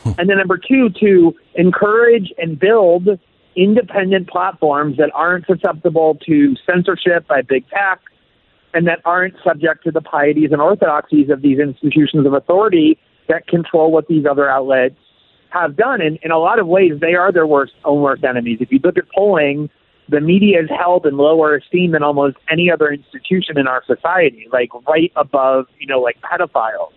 Hmm. 0.01 0.11
and 0.17 0.29
then 0.29 0.37
number 0.37 0.57
two, 0.57 0.89
to 0.99 1.33
encourage 1.55 2.33
and 2.37 2.59
build 2.59 3.07
independent 3.55 4.27
platforms 4.27 4.97
that 4.97 5.09
aren't 5.13 5.45
susceptible 5.45 6.17
to 6.25 6.55
censorship 6.65 7.25
by 7.27 7.41
big 7.41 7.67
tech 7.69 8.01
and 8.73 8.87
that 8.87 8.99
aren't 9.05 9.35
subject 9.41 9.85
to 9.85 9.91
the 9.91 10.01
pieties 10.01 10.51
and 10.51 10.61
orthodoxies 10.61 11.29
of 11.29 11.41
these 11.41 11.59
institutions 11.59 12.27
of 12.27 12.33
authority 12.33 12.99
that 13.29 13.47
control 13.47 13.91
what 13.91 14.07
these 14.07 14.25
other 14.29 14.49
outlets 14.49 14.97
have 15.55 15.75
done. 15.75 16.01
And 16.01 16.19
in 16.21 16.31
a 16.31 16.37
lot 16.37 16.59
of 16.59 16.67
ways, 16.67 16.93
they 16.99 17.15
are 17.15 17.31
their 17.31 17.47
worst 17.47 17.73
own 17.83 18.01
worst 18.01 18.23
enemies. 18.23 18.57
If 18.61 18.71
you 18.71 18.79
look 18.83 18.97
at 18.97 19.05
polling, 19.15 19.69
the 20.09 20.21
media 20.21 20.61
is 20.61 20.69
held 20.69 21.05
in 21.05 21.17
lower 21.17 21.55
esteem 21.55 21.91
than 21.91 22.03
almost 22.03 22.37
any 22.49 22.69
other 22.71 22.89
institution 22.89 23.57
in 23.57 23.67
our 23.67 23.83
society, 23.85 24.47
like 24.51 24.69
right 24.87 25.11
above, 25.15 25.65
you 25.79 25.87
know, 25.87 25.99
like 25.99 26.17
pedophiles. 26.21 26.91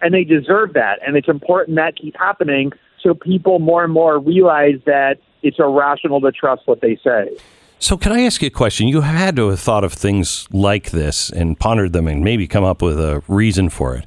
And 0.00 0.14
they 0.14 0.24
deserve 0.24 0.72
that. 0.74 0.98
And 1.06 1.16
it's 1.16 1.28
important 1.28 1.76
that 1.76 1.96
keep 1.96 2.16
happening 2.16 2.72
so 3.02 3.14
people 3.14 3.58
more 3.58 3.84
and 3.84 3.92
more 3.92 4.18
realize 4.18 4.80
that 4.86 5.18
it's 5.42 5.58
irrational 5.58 6.20
to 6.22 6.32
trust 6.32 6.62
what 6.66 6.80
they 6.80 6.98
say. 7.04 7.36
So, 7.78 7.98
can 7.98 8.12
I 8.12 8.22
ask 8.22 8.40
you 8.40 8.46
a 8.46 8.50
question? 8.50 8.88
You 8.88 9.02
had 9.02 9.36
to 9.36 9.50
have 9.50 9.60
thought 9.60 9.84
of 9.84 9.92
things 9.92 10.48
like 10.50 10.90
this 10.90 11.28
and 11.28 11.58
pondered 11.58 11.92
them 11.92 12.08
and 12.08 12.24
maybe 12.24 12.46
come 12.46 12.64
up 12.64 12.80
with 12.80 12.98
a 12.98 13.22
reason 13.28 13.68
for 13.68 13.94
it. 13.96 14.06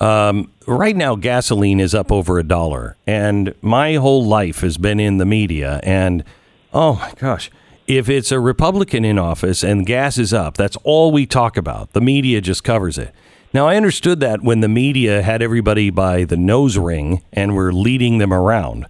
Um, 0.00 0.50
right 0.66 0.96
now, 0.96 1.14
gasoline 1.14 1.80
is 1.80 1.94
up 1.94 2.10
over 2.10 2.38
a 2.38 2.44
dollar, 2.44 2.96
and 3.06 3.54
my 3.62 3.94
whole 3.94 4.24
life 4.24 4.60
has 4.60 4.76
been 4.76 4.98
in 4.98 5.18
the 5.18 5.24
media. 5.24 5.80
And 5.82 6.24
oh 6.72 6.94
my 6.94 7.12
gosh, 7.16 7.50
if 7.86 8.08
it's 8.08 8.32
a 8.32 8.40
Republican 8.40 9.04
in 9.04 9.18
office 9.18 9.62
and 9.62 9.86
gas 9.86 10.18
is 10.18 10.32
up, 10.32 10.56
that's 10.56 10.76
all 10.84 11.12
we 11.12 11.26
talk 11.26 11.56
about. 11.56 11.92
The 11.92 12.00
media 12.00 12.40
just 12.40 12.64
covers 12.64 12.98
it. 12.98 13.14
Now, 13.52 13.68
I 13.68 13.76
understood 13.76 14.18
that 14.20 14.42
when 14.42 14.60
the 14.60 14.68
media 14.68 15.22
had 15.22 15.40
everybody 15.40 15.90
by 15.90 16.24
the 16.24 16.36
nose 16.36 16.76
ring 16.76 17.22
and 17.32 17.54
were 17.54 17.72
leading 17.72 18.18
them 18.18 18.32
around. 18.32 18.86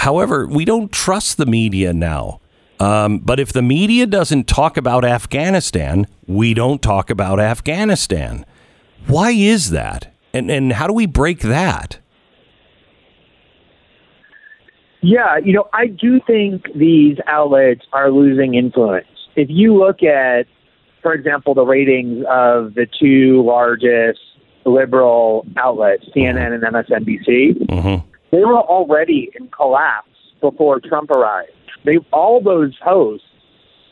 However, 0.00 0.46
we 0.46 0.66
don't 0.66 0.92
trust 0.92 1.38
the 1.38 1.46
media 1.46 1.94
now. 1.94 2.40
Um, 2.78 3.20
but 3.20 3.38
if 3.40 3.52
the 3.52 3.62
media 3.62 4.06
doesn't 4.06 4.48
talk 4.48 4.76
about 4.76 5.04
Afghanistan, 5.04 6.08
we 6.26 6.52
don't 6.52 6.82
talk 6.82 7.08
about 7.08 7.38
Afghanistan. 7.38 8.44
Why 9.06 9.30
is 9.30 9.70
that? 9.70 10.11
And, 10.34 10.50
and 10.50 10.72
how 10.72 10.86
do 10.86 10.92
we 10.92 11.06
break 11.06 11.40
that? 11.40 11.98
Yeah, 15.02 15.36
you 15.38 15.52
know, 15.52 15.68
I 15.72 15.86
do 15.88 16.20
think 16.26 16.66
these 16.74 17.18
outlets 17.26 17.82
are 17.92 18.10
losing 18.10 18.54
influence. 18.54 19.06
If 19.34 19.48
you 19.50 19.76
look 19.76 20.02
at, 20.02 20.46
for 21.02 21.12
example, 21.12 21.54
the 21.54 21.66
ratings 21.66 22.24
of 22.30 22.74
the 22.74 22.86
two 23.00 23.42
largest 23.44 24.20
liberal 24.64 25.44
outlets, 25.56 26.04
CNN 26.14 26.54
and 26.54 26.62
MSNBC, 26.62 27.66
Mm-hmm. 27.66 28.08
they 28.30 28.44
were 28.44 28.60
already 28.60 29.30
in 29.38 29.48
collapse 29.48 30.08
before 30.40 30.78
Trump 30.80 31.10
arrived. 31.10 31.50
They 31.84 31.98
all 32.12 32.40
those 32.40 32.72
hosts 32.80 33.26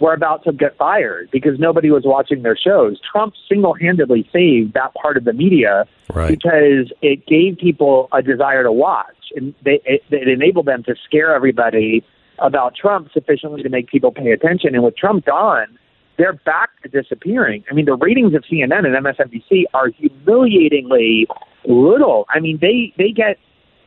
were 0.01 0.15
about 0.15 0.43
to 0.45 0.53
get 0.53 0.77
fired 0.77 1.29
because 1.31 1.59
nobody 1.59 1.91
was 1.91 2.03
watching 2.05 2.43
their 2.43 2.57
shows. 2.57 2.99
Trump 3.13 3.35
single-handedly 3.49 4.29
saved 4.33 4.73
that 4.75 4.95
part 4.95 5.17
of 5.17 5.25
the 5.25 5.33
media 5.33 5.87
Right. 6.13 6.29
because 6.29 6.93
it 7.03 7.27
gave 7.27 7.59
people 7.59 8.09
a 8.13 8.23
desire 8.23 8.65
to 8.65 8.73
watch, 8.73 9.31
and 9.37 9.55
they, 9.65 9.81
it, 9.85 10.03
it 10.11 10.27
enabled 10.29 10.67
them 10.67 10.83
to 10.85 10.95
scare 11.07 11.35
everybody 11.35 12.05
about 12.39 12.75
Trump 12.75 13.13
sufficiently 13.13 13.63
to 13.63 13.69
make 13.69 13.89
people 13.89 14.11
pay 14.11 14.33
attention. 14.33 14.75
And 14.75 14.83
with 14.83 14.97
Trump 14.97 15.27
gone, 15.27 15.79
they're 16.17 16.33
back 16.33 16.71
to 16.83 16.89
disappearing. 16.89 17.65
I 17.71 17.75
mean, 17.75 17.85
the 17.85 17.95
ratings 17.95 18.35
of 18.35 18.43
CNN 18.51 18.87
and 18.87 19.07
MSNBC 19.07 19.65
are 19.75 19.89
humiliatingly 19.89 21.27
little. 21.67 22.27
I 22.29 22.41
mean, 22.41 22.59
they 22.61 22.93
they 22.99 23.11
get, 23.11 23.39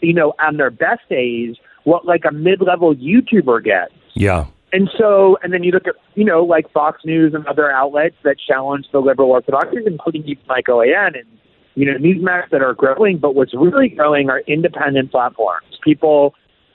you 0.02 0.14
know, 0.14 0.34
on 0.40 0.58
their 0.58 0.72
best 0.72 1.02
days, 1.10 1.56
what 1.84 2.06
like 2.06 2.24
a 2.28 2.32
mid-level 2.32 2.96
YouTuber 2.96 3.64
gets. 3.64 3.94
Yeah. 4.14 4.46
And 4.74 4.90
so, 4.98 5.38
and 5.44 5.54
then 5.54 5.64
you 5.64 5.72
look 5.72 5.88
at, 5.88 5.94
you 6.16 6.26
know, 6.26 6.44
like 6.44 6.70
Fox 6.72 7.06
News 7.06 7.36
and 7.36 7.46
other 7.46 7.72
outlets 7.72 8.16
that 8.24 8.38
challenge 8.40 8.88
the 8.92 9.00
liberal 9.00 9.30
orthodoxies, 9.30 9.84
including 9.86 10.24
even 10.24 10.44
like 10.50 10.66
OAN 10.66 11.16
and, 11.16 11.28
you 11.76 11.86
know, 11.86 11.98
Newsmax 12.00 12.50
that 12.50 12.64
are 12.64 12.74
growing. 12.74 13.20
But 13.20 13.36
what's 13.36 13.54
really 13.54 13.90
growing 13.90 14.32
are 14.32 14.40
independent 14.48 15.12
platforms. 15.12 15.78
People 15.84 16.34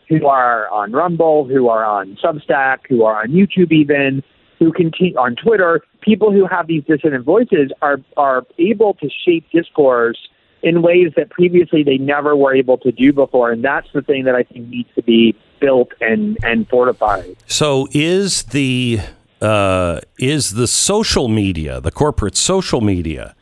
who 0.08 0.26
are 0.26 0.70
on 0.70 0.92
Rumble, 0.92 1.44
who 1.44 1.68
are 1.68 1.84
on 1.84 2.16
Substack, 2.22 2.78
who 2.88 3.02
are 3.02 3.20
on 3.20 3.30
YouTube 3.30 3.72
even, 3.72 4.22
who 4.60 4.72
continue 4.72 5.18
on 5.18 5.34
Twitter. 5.34 5.80
People 6.00 6.32
who 6.32 6.46
have 6.46 6.68
these 6.68 6.84
dissident 6.84 7.24
voices 7.24 7.72
are, 7.82 7.98
are 8.16 8.46
able 8.58 8.94
to 8.94 9.10
shape 9.24 9.44
discourse 9.52 10.18
in 10.62 10.82
ways 10.82 11.12
that 11.16 11.30
previously 11.30 11.82
they 11.82 11.98
never 11.98 12.36
were 12.36 12.54
able 12.54 12.78
to 12.78 12.92
do 12.92 13.12
before. 13.12 13.50
And 13.50 13.64
that's 13.64 13.88
the 13.92 14.02
thing 14.02 14.24
that 14.24 14.36
I 14.36 14.44
think 14.44 14.68
needs 14.68 14.88
to 14.94 15.02
be 15.02 15.36
built 15.60 15.92
and, 16.00 16.38
and 16.42 16.68
fortified. 16.68 17.36
So 17.46 17.88
is 17.92 18.44
the 18.44 19.00
uh, 19.40 20.00
is 20.18 20.52
the 20.52 20.66
social 20.66 21.28
media, 21.28 21.80
the 21.80 21.92
corporate 21.92 22.36
social 22.36 22.80
media, 22.80 23.34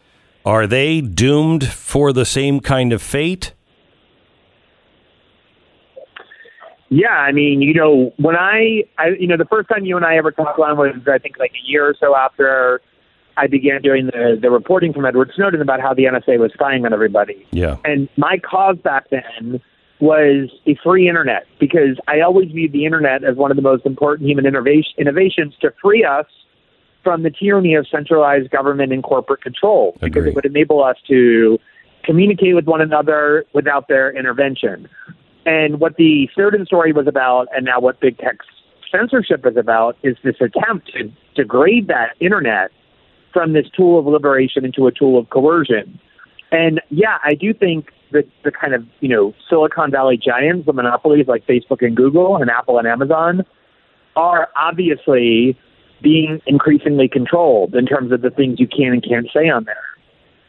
are 0.44 0.66
they 0.66 1.00
doomed 1.00 1.66
for 1.66 2.12
the 2.12 2.24
same 2.24 2.60
kind 2.60 2.92
of 2.92 3.00
fate? 3.00 3.52
Yeah, 6.88 7.08
I 7.08 7.32
mean, 7.32 7.62
you 7.62 7.74
know, 7.74 8.12
when 8.16 8.36
I, 8.36 8.84
I, 8.96 9.08
you 9.18 9.26
know, 9.26 9.36
the 9.36 9.46
first 9.46 9.68
time 9.68 9.84
you 9.84 9.96
and 9.96 10.06
I 10.06 10.16
ever 10.16 10.30
talked 10.30 10.58
on 10.60 10.76
was, 10.76 10.94
I 11.10 11.18
think, 11.18 11.36
like 11.38 11.50
a 11.50 11.68
year 11.68 11.88
or 11.88 11.96
so 11.98 12.14
after 12.14 12.80
I 13.36 13.48
began 13.48 13.82
doing 13.82 14.06
the 14.06 14.38
the 14.40 14.50
reporting 14.50 14.92
from 14.92 15.04
Edward 15.04 15.30
Snowden 15.34 15.60
about 15.60 15.80
how 15.80 15.92
the 15.92 16.04
NSA 16.04 16.38
was 16.38 16.52
spying 16.54 16.86
on 16.86 16.92
everybody. 16.92 17.46
Yeah. 17.50 17.76
And 17.84 18.08
my 18.16 18.38
cause 18.38 18.76
back 18.78 19.10
then 19.10 19.60
was 20.00 20.50
a 20.66 20.76
free 20.84 21.08
internet 21.08 21.46
because 21.58 21.98
I 22.06 22.20
always 22.20 22.50
viewed 22.50 22.72
the 22.72 22.84
internet 22.84 23.24
as 23.24 23.36
one 23.36 23.50
of 23.50 23.56
the 23.56 23.62
most 23.62 23.86
important 23.86 24.28
human 24.28 24.46
innovation, 24.46 24.92
innovations 24.98 25.54
to 25.62 25.72
free 25.82 26.04
us 26.04 26.26
from 27.02 27.22
the 27.22 27.30
tyranny 27.30 27.74
of 27.74 27.86
centralized 27.88 28.50
government 28.50 28.92
and 28.92 29.02
corporate 29.02 29.40
control 29.40 29.96
because 30.00 30.20
Agree. 30.20 30.30
it 30.30 30.34
would 30.34 30.44
enable 30.44 30.82
us 30.82 30.96
to 31.08 31.58
communicate 32.04 32.54
with 32.54 32.66
one 32.66 32.80
another 32.80 33.44
without 33.54 33.88
their 33.88 34.10
intervention. 34.16 34.88
And 35.46 35.80
what 35.80 35.96
the 35.96 36.28
Snowden 36.34 36.66
story 36.66 36.92
was 36.92 37.06
about, 37.06 37.48
and 37.54 37.64
now 37.64 37.80
what 37.80 38.00
big 38.00 38.18
tech 38.18 38.38
censorship 38.90 39.46
is 39.46 39.56
about, 39.56 39.96
is 40.02 40.16
this 40.24 40.36
attempt 40.40 40.92
to 40.92 41.10
degrade 41.34 41.86
that 41.86 42.16
internet 42.20 42.70
from 43.32 43.52
this 43.52 43.66
tool 43.76 43.98
of 43.98 44.06
liberation 44.06 44.64
into 44.64 44.86
a 44.86 44.92
tool 44.92 45.18
of 45.18 45.30
coercion. 45.30 46.00
And 46.50 46.80
yeah, 46.90 47.18
I 47.22 47.34
do 47.34 47.52
think 47.54 47.90
that 48.12 48.26
the 48.44 48.50
kind 48.50 48.74
of 48.74 48.84
you 49.00 49.08
know 49.08 49.34
Silicon 49.48 49.90
Valley 49.90 50.16
giants, 50.16 50.66
the 50.66 50.72
monopolies 50.72 51.26
like 51.26 51.46
Facebook 51.46 51.84
and 51.84 51.96
Google 51.96 52.36
and 52.36 52.50
Apple 52.50 52.78
and 52.78 52.86
Amazon, 52.86 53.44
are 54.14 54.48
obviously 54.56 55.56
being 56.02 56.40
increasingly 56.46 57.08
controlled 57.08 57.74
in 57.74 57.86
terms 57.86 58.12
of 58.12 58.20
the 58.22 58.30
things 58.30 58.60
you 58.60 58.68
can 58.68 58.92
and 58.92 59.02
can't 59.02 59.28
say 59.32 59.48
on 59.48 59.64
there. 59.64 59.82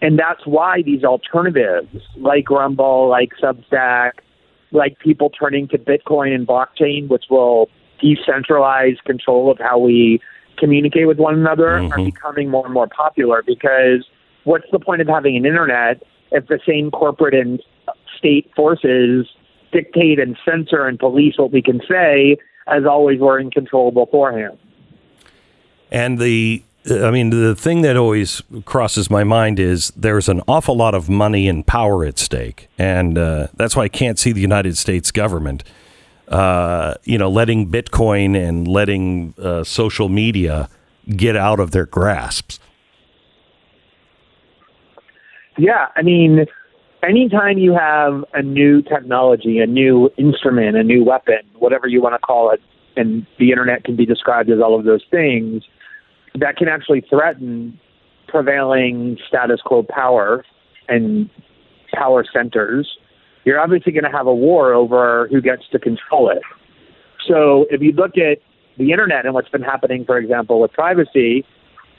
And 0.02 0.20
that's 0.20 0.46
why 0.46 0.82
these 0.84 1.04
alternatives 1.04 1.88
like 2.18 2.50
Rumble, 2.50 3.10
like 3.10 3.32
Substack, 3.42 4.12
like 4.72 5.00
people 5.00 5.30
turning 5.30 5.68
to 5.70 5.78
Bitcoin 5.78 6.36
and 6.36 6.46
blockchain, 6.46 7.08
which 7.08 7.26
will 7.30 7.70
decentralize 8.04 9.02
control 9.06 9.50
of 9.50 9.58
how 9.60 9.80
we 9.80 10.20
communicate 10.58 11.08
with 11.08 11.18
one 11.18 11.34
another, 11.36 11.80
Mhm. 11.80 11.92
are 11.92 12.04
becoming 12.04 12.50
more 12.50 12.66
and 12.66 12.74
more 12.74 12.88
popular 12.88 13.44
because 13.46 14.08
what's 14.44 14.70
the 14.72 14.80
point 14.80 15.02
of 15.02 15.08
having 15.08 15.36
an 15.36 15.46
internet 15.46 16.02
if 16.32 16.48
the 16.48 16.60
same 16.68 16.92
corporate 16.92 17.34
and 17.34 17.62
state 18.18 18.52
forces 18.56 19.28
dictate 19.72 20.20
and 20.20 20.38
censor 20.46 20.86
and 20.88 20.98
police 20.98 21.36
what 21.38 21.52
we 21.52 21.62
can 21.62 21.82
say 21.90 22.38
as 22.68 22.86
always 22.86 23.20
we're 23.20 23.40
in 23.40 23.52
control 23.52 23.92
beforehand? 23.92 24.58
And 25.92 26.20
the, 26.20 26.64
I 26.90 27.12
mean, 27.12 27.30
the 27.30 27.56
thing 27.56 27.82
that 27.82 27.96
always 27.96 28.42
crosses 28.66 29.10
my 29.10 29.24
mind 29.24 29.60
is 29.60 29.92
there's 29.96 30.28
an 30.28 30.42
awful 30.48 30.76
lot 30.76 30.94
of 30.94 31.10
money 31.10 31.48
and 31.48 31.66
power 31.66 32.04
at 32.04 32.20
stake, 32.20 32.68
and 32.78 33.18
uh, 33.18 33.48
that's 33.56 33.76
why 33.76 33.84
I 33.84 33.90
can't 33.90 34.20
see 34.20 34.32
the 34.34 34.42
United 34.42 34.78
States 34.78 35.12
government, 35.12 35.64
uh, 36.28 36.96
you 37.04 37.18
know, 37.18 37.30
letting 37.30 37.72
Bitcoin 37.72 38.36
and 38.36 38.68
letting 38.68 39.34
uh, 39.42 39.64
social 39.64 40.10
media 40.10 40.70
get 41.16 41.38
out 41.38 41.60
of 41.62 41.72
their 41.72 41.86
grasps. 41.86 42.60
Yeah, 45.58 45.88
I 45.96 46.02
mean, 46.02 46.46
anytime 47.04 47.58
you 47.58 47.74
have 47.74 48.24
a 48.34 48.42
new 48.42 48.82
technology, 48.82 49.60
a 49.60 49.66
new 49.66 50.10
instrument, 50.18 50.78
a 50.78 50.84
new 50.84 51.04
weapon, 51.04 51.40
whatever 51.58 51.88
you 51.88 52.02
want 52.02 52.16
to 52.16 52.20
call 52.20 52.52
it, 52.52 52.62
and 52.96 53.26
the 53.40 53.52
internet 53.52 53.84
can 53.84 53.96
be 53.96 54.06
described 54.06 54.50
as 54.50 54.60
all 54.60 54.78
of 54.78 54.86
those 54.86 55.04
things, 55.10 55.64
that 56.36 56.58
can 56.58 56.68
actually 56.68 57.02
threaten 57.10 57.80
prevailing 58.28 59.18
status 59.28 59.62
quo 59.64 59.84
power 59.84 60.44
and 60.88 61.30
power 61.94 62.26
centers, 62.32 62.98
you're 63.46 63.60
obviously 63.60 63.92
going 63.92 64.04
to 64.04 64.12
have 64.12 64.28
a 64.28 64.36
war 64.36 64.74
over 64.74 65.28
who 65.32 65.42
gets 65.42 65.64
to 65.72 65.80
control 65.80 66.30
it. 66.30 66.42
So 67.28 67.66
if 67.70 67.82
you 67.82 67.92
look 67.92 68.18
at 68.18 68.40
the 68.78 68.92
internet 68.92 69.26
and 69.26 69.34
what's 69.34 69.50
been 69.50 69.62
happening, 69.62 70.06
for 70.06 70.18
example, 70.18 70.62
with 70.62 70.72
privacy, 70.74 71.46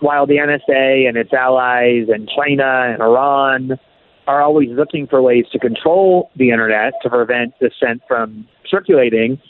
while 0.01 0.27
the 0.27 0.37
NSA 0.37 1.09
and 1.09 1.17
its 1.17 1.33
allies 1.33 2.09
and 2.09 2.29
China 2.29 2.93
and 2.93 3.03
Iran 3.03 3.79
are 4.27 4.43
always 4.43 4.69
looking 4.71 5.07
for 5.07 5.23
ways 5.23 5.47
to 5.53 5.59
control 5.59 6.31
the 6.37 6.51
internet 6.51 6.93
to 7.03 7.09
prevent 7.09 7.55
dissent 7.59 8.03
from 8.07 8.47
circulating, 8.69 9.41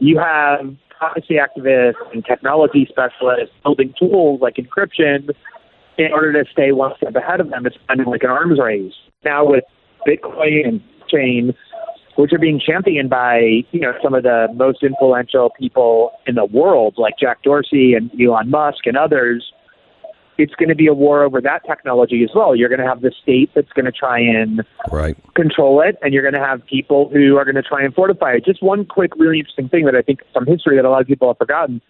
you 0.00 0.18
have 0.18 0.60
privacy 0.98 1.34
activists 1.34 1.94
and 2.12 2.24
technology 2.24 2.86
specialists 2.88 3.54
building 3.62 3.92
tools 3.98 4.40
like 4.40 4.54
encryption 4.56 5.30
in 5.98 6.12
order 6.12 6.32
to 6.32 6.50
stay 6.50 6.72
one 6.72 6.92
step 6.96 7.14
ahead 7.14 7.40
of 7.40 7.50
them. 7.50 7.66
It's 7.66 7.76
kind 7.88 8.00
of 8.00 8.06
like 8.06 8.22
an 8.22 8.30
arms 8.30 8.58
race. 8.58 8.94
Now 9.24 9.44
with 9.44 9.64
Bitcoin 10.06 10.66
and 10.66 10.80
chain, 11.10 11.54
which 12.16 12.32
are 12.32 12.38
being 12.38 12.60
championed 12.64 13.10
by 13.10 13.64
you 13.70 13.80
know 13.80 13.92
some 14.02 14.14
of 14.14 14.22
the 14.22 14.48
most 14.54 14.82
influential 14.82 15.50
people 15.58 16.12
in 16.26 16.34
the 16.34 16.44
world, 16.44 16.94
like 16.96 17.14
Jack 17.18 17.42
Dorsey 17.42 17.94
and 17.94 18.10
Elon 18.20 18.50
Musk 18.50 18.86
and 18.86 18.96
others. 18.96 19.52
It's 20.38 20.54
going 20.54 20.68
to 20.70 20.74
be 20.74 20.86
a 20.86 20.94
war 20.94 21.22
over 21.22 21.40
that 21.40 21.64
technology 21.66 22.24
as 22.24 22.30
well. 22.34 22.56
You're 22.56 22.68
going 22.68 22.80
to 22.80 22.86
have 22.86 23.02
the 23.02 23.12
state 23.22 23.50
that's 23.54 23.72
going 23.72 23.84
to 23.84 23.92
try 23.92 24.18
and 24.18 24.62
Right. 24.90 25.16
control 25.34 25.80
it, 25.82 25.96
and 26.02 26.14
you're 26.14 26.22
going 26.22 26.34
to 26.34 26.46
have 26.46 26.64
people 26.66 27.10
who 27.12 27.36
are 27.36 27.44
going 27.44 27.56
to 27.56 27.62
try 27.62 27.82
and 27.82 27.94
fortify 27.94 28.32
it. 28.32 28.44
Just 28.44 28.62
one 28.62 28.84
quick, 28.84 29.12
really 29.16 29.38
interesting 29.38 29.68
thing 29.68 29.84
that 29.84 29.94
I 29.94 30.02
think 30.02 30.20
from 30.32 30.46
history 30.46 30.76
that 30.76 30.84
a 30.84 30.90
lot 30.90 31.00
of 31.00 31.06
people 31.06 31.28
have 31.28 31.38
forgotten. 31.38 31.80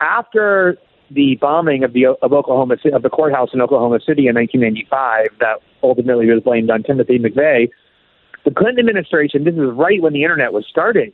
After 0.00 0.76
the 1.10 1.36
bombing 1.40 1.84
of 1.84 1.92
the 1.92 2.06
of 2.06 2.32
Oklahoma 2.32 2.76
of 2.92 3.02
the 3.02 3.10
courthouse 3.10 3.50
in 3.54 3.60
Oklahoma 3.60 4.00
City 4.00 4.26
in 4.26 4.34
1995, 4.34 5.28
that 5.40 5.60
ultimately 5.82 6.26
was 6.26 6.42
blamed 6.42 6.70
on 6.70 6.82
Timothy 6.82 7.18
McVeigh, 7.18 7.70
the 8.44 8.50
Clinton 8.50 8.88
administration. 8.88 9.44
This 9.44 9.54
is 9.54 9.70
right 9.72 10.02
when 10.02 10.12
the 10.12 10.22
internet 10.22 10.52
was 10.52 10.66
starting. 10.68 11.12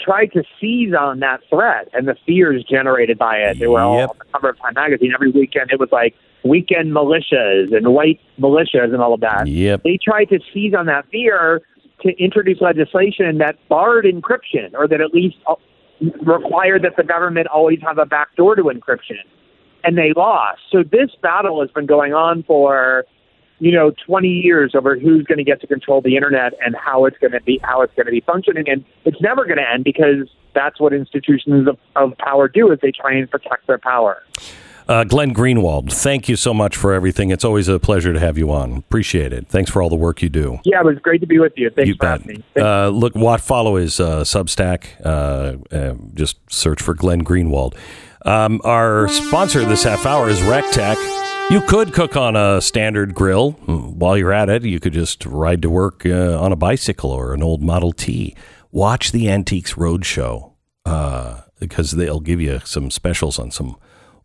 Tried 0.00 0.32
to 0.32 0.42
seize 0.60 0.94
on 0.94 1.20
that 1.20 1.40
threat 1.50 1.88
and 1.92 2.06
the 2.06 2.16
fears 2.26 2.64
generated 2.64 3.18
by 3.18 3.36
it. 3.38 3.58
They 3.58 3.66
were 3.66 3.80
all 3.80 3.98
Yep. 3.98 4.10
on 4.10 4.16
the 4.18 4.24
cover 4.32 4.48
of 4.50 4.58
Time 4.58 4.74
magazine 4.74 5.12
every 5.14 5.30
weekend. 5.30 5.70
It 5.72 5.80
was 5.80 5.90
like 5.90 6.14
weekend 6.44 6.92
militias 6.92 7.76
and 7.76 7.92
white 7.92 8.20
militias 8.40 8.92
and 8.94 9.02
all 9.02 9.12
of 9.12 9.20
that 9.20 9.48
Yep. 9.48 9.82
they 9.82 9.98
tried 10.02 10.26
to 10.26 10.38
seize 10.54 10.72
on 10.72 10.86
that 10.86 11.04
fear 11.10 11.60
to 12.02 12.10
introduce 12.22 12.60
legislation 12.60 13.38
that 13.38 13.56
barred 13.68 14.04
encryption 14.04 14.72
or 14.74 14.86
that 14.86 15.00
at 15.00 15.12
least 15.12 15.36
uh, 15.48 15.56
required 16.22 16.82
that 16.82 16.96
the 16.96 17.02
government 17.02 17.48
always 17.48 17.80
have 17.82 17.98
a 17.98 18.06
backdoor 18.06 18.54
to 18.54 18.62
encryption. 18.62 19.18
And 19.82 19.98
they 19.98 20.12
lost. 20.16 20.60
So 20.70 20.82
this 20.84 21.10
battle 21.22 21.60
has 21.60 21.70
been 21.70 21.86
going 21.86 22.14
on 22.14 22.44
for, 22.44 23.04
you 23.58 23.72
know, 23.72 23.92
20 24.06 24.28
years 24.28 24.74
over 24.74 24.98
who's 24.98 25.24
going 25.24 25.38
to 25.38 25.44
get 25.44 25.60
to 25.60 25.66
control 25.66 26.00
the 26.00 26.16
internet 26.16 26.52
and 26.64 26.76
how 26.76 27.04
it's 27.04 27.18
going 27.18 27.32
to 27.32 27.40
be 27.40 27.60
how 27.62 27.82
it's 27.82 27.94
going 27.94 28.06
to 28.06 28.12
be 28.12 28.20
functioning. 28.20 28.68
And 28.68 28.84
it's 29.04 29.20
never 29.20 29.44
going 29.44 29.58
to 29.58 29.68
end 29.68 29.84
because 29.84 30.28
that's 30.54 30.80
what 30.80 30.92
institutions 30.92 31.68
of, 31.68 31.78
of 31.96 32.16
power 32.18 32.48
do 32.48 32.70
is 32.72 32.78
they 32.80 32.92
try 32.92 33.14
and 33.14 33.30
protect 33.30 33.66
their 33.66 33.78
power. 33.78 34.22
Uh, 34.88 35.04
Glenn 35.04 35.34
Greenwald, 35.34 35.92
thank 35.92 36.30
you 36.30 36.36
so 36.36 36.54
much 36.54 36.74
for 36.74 36.94
everything. 36.94 37.30
It's 37.30 37.44
always 37.44 37.68
a 37.68 37.78
pleasure 37.78 38.14
to 38.14 38.18
have 38.18 38.38
you 38.38 38.50
on. 38.50 38.78
Appreciate 38.78 39.34
it. 39.34 39.46
Thanks 39.46 39.70
for 39.70 39.82
all 39.82 39.90
the 39.90 39.96
work 39.96 40.22
you 40.22 40.30
do. 40.30 40.60
Yeah, 40.64 40.80
it 40.80 40.86
was 40.86 40.98
great 40.98 41.20
to 41.20 41.26
be 41.26 41.38
with 41.38 41.52
you. 41.56 41.68
Thanks 41.68 41.88
you 41.88 41.94
for 41.94 42.06
bet. 42.06 42.20
having 42.22 42.36
me. 42.38 42.44
Uh, 42.62 42.88
look, 42.88 43.14
what 43.14 43.42
follow 43.42 43.76
is 43.76 44.00
uh, 44.00 44.22
Substack. 44.22 44.86
Uh, 45.04 45.58
uh, 45.76 45.94
just 46.14 46.38
search 46.50 46.80
for 46.80 46.94
Glenn 46.94 47.22
Greenwald. 47.22 47.76
Um, 48.24 48.62
our 48.64 49.08
sponsor 49.08 49.62
this 49.66 49.84
half 49.84 50.06
hour 50.06 50.30
is 50.30 50.40
Recteq. 50.40 51.27
You 51.50 51.62
could 51.62 51.94
cook 51.94 52.14
on 52.14 52.36
a 52.36 52.60
standard 52.60 53.14
grill. 53.14 53.52
While 53.52 54.18
you're 54.18 54.34
at 54.34 54.50
it, 54.50 54.64
you 54.64 54.78
could 54.78 54.92
just 54.92 55.24
ride 55.24 55.62
to 55.62 55.70
work 55.70 56.04
uh, 56.04 56.38
on 56.38 56.52
a 56.52 56.56
bicycle 56.56 57.10
or 57.10 57.32
an 57.32 57.42
old 57.42 57.62
Model 57.62 57.92
T. 57.92 58.36
Watch 58.70 59.12
the 59.12 59.30
Antiques 59.30 59.72
Roadshow 59.72 60.52
uh, 60.84 61.40
because 61.58 61.92
they'll 61.92 62.20
give 62.20 62.42
you 62.42 62.60
some 62.64 62.90
specials 62.90 63.38
on 63.38 63.50
some 63.50 63.78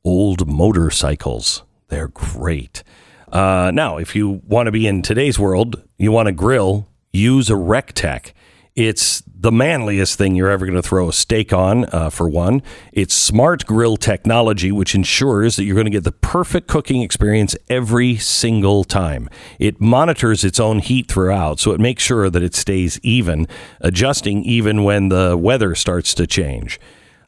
old 0.03 0.49
motorcycles. 0.49 1.63
They're 1.87 2.09
great. 2.09 2.83
Uh, 3.31 3.71
now, 3.73 3.95
if 3.97 4.17
you 4.17 4.41
want 4.45 4.67
to 4.67 4.73
be 4.73 4.85
in 4.85 5.01
today's 5.01 5.39
world, 5.39 5.81
you 5.97 6.11
want 6.11 6.25
to 6.25 6.33
grill, 6.33 6.89
use 7.13 7.49
a 7.49 7.53
Recteq. 7.53 8.33
It's 8.75 9.21
the 9.27 9.51
manliest 9.51 10.17
thing 10.17 10.35
you're 10.35 10.49
ever 10.49 10.65
going 10.65 10.81
to 10.81 10.87
throw 10.87 11.07
a 11.07 11.13
steak 11.13 11.53
on, 11.53 11.85
uh, 11.93 12.09
for 12.09 12.27
one. 12.27 12.63
It's 12.91 13.13
smart 13.13 13.67
grill 13.67 13.97
technology, 13.97 14.71
which 14.71 14.95
ensures 14.95 15.57
that 15.57 15.65
you're 15.65 15.75
going 15.75 15.85
to 15.85 15.91
get 15.91 16.05
the 16.05 16.11
perfect 16.11 16.67
cooking 16.67 17.03
experience 17.03 17.55
every 17.69 18.15
single 18.15 18.83
time. 18.83 19.29
It 19.59 19.79
monitors 19.79 20.43
its 20.43 20.59
own 20.59 20.79
heat 20.79 21.07
throughout, 21.07 21.59
so 21.59 21.71
it 21.71 21.79
makes 21.79 22.01
sure 22.01 22.31
that 22.31 22.41
it 22.41 22.55
stays 22.55 22.99
even, 23.03 23.47
adjusting 23.79 24.43
even 24.43 24.83
when 24.83 25.09
the 25.09 25.37
weather 25.37 25.75
starts 25.75 26.15
to 26.15 26.25
change. 26.25 26.79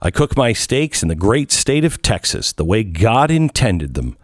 I 0.02 0.10
cook 0.10 0.36
my 0.36 0.52
steaks 0.52 1.04
in 1.04 1.10
the 1.10 1.16
great 1.16 1.52
state 1.52 1.86
of 1.86 2.02
Texas 2.02 2.54
the 2.54 2.66
way 2.66 2.84
God 2.84 3.30
intended 3.30 3.94
them 3.94 4.18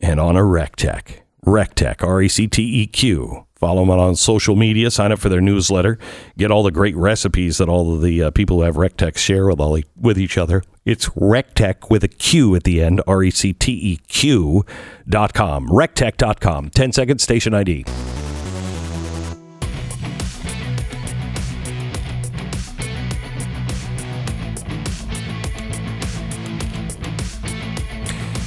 and 0.00 0.18
on 0.18 0.36
a 0.36 0.40
Recteq. 0.40 1.20
Recteq, 1.44 2.02
R 2.02 2.22
E 2.22 2.28
C 2.28 2.46
T 2.46 2.62
E 2.62 2.86
Q. 2.86 3.46
Follow 3.56 3.82
them 3.82 3.90
on 3.90 4.16
social 4.16 4.56
media. 4.56 4.90
Sign 4.90 5.12
up 5.12 5.20
for 5.20 5.28
their 5.28 5.40
newsletter. 5.40 5.98
Get 6.36 6.50
all 6.50 6.62
the 6.62 6.72
great 6.72 6.96
recipes 6.96 7.58
that 7.58 7.68
all 7.68 7.94
of 7.94 8.02
the 8.02 8.24
uh, 8.24 8.30
people 8.30 8.58
who 8.58 8.62
have 8.64 8.74
Recteq 8.74 9.16
share 9.16 9.46
with 9.46 9.60
all 9.60 9.78
with 9.96 10.18
each 10.18 10.36
other. 10.36 10.62
It's 10.84 11.08
Recteq 11.10 11.88
with 11.88 12.02
a 12.04 12.08
Q 12.08 12.56
at 12.56 12.64
the 12.64 12.82
end. 12.82 13.00
R 13.06 13.22
E 13.22 13.30
C 13.30 13.52
T 13.52 13.72
E 13.72 13.96
Q 14.08 14.64
dot 15.08 15.34
com. 15.34 15.68
Dot 15.68 16.40
com. 16.40 16.70
10 16.70 16.92
seconds 16.92 17.22
station 17.22 17.54
ID. 17.54 17.84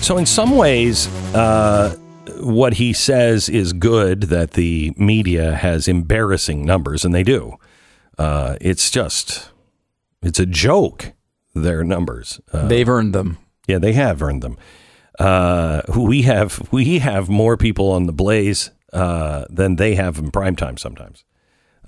So, 0.01 0.17
in 0.17 0.25
some 0.25 0.51
ways, 0.51 1.07
uh, 1.35 1.97
what 2.39 2.75
he 2.75 2.93
says 2.93 3.49
is 3.49 3.73
good 3.73 4.23
that 4.23 4.51
the 4.51 4.93
media 4.97 5.55
has 5.55 5.87
embarrassing 5.87 6.65
numbers, 6.65 7.03
and 7.05 7.13
they 7.13 7.23
do. 7.23 7.57
Uh, 8.17 8.57
it's 8.61 8.89
just, 8.89 9.51
it's 10.21 10.39
a 10.39 10.45
joke, 10.45 11.13
their 11.53 11.83
numbers. 11.83 12.39
Uh, 12.51 12.67
They've 12.67 12.87
earned 12.89 13.13
them. 13.13 13.37
yeah, 13.67 13.79
they 13.79 13.93
have 13.93 14.21
earned 14.21 14.41
them. 14.41 14.57
Uh, 15.19 15.81
we 15.95 16.21
have 16.23 16.67
we 16.71 16.99
have 16.99 17.27
more 17.27 17.57
people 17.57 17.91
on 17.91 18.05
the 18.05 18.13
blaze 18.13 18.69
uh, 18.93 19.45
than 19.49 19.75
they 19.77 19.95
have 19.95 20.19
in 20.19 20.29
prime 20.29 20.55
time 20.55 20.77
sometimes. 20.77 21.23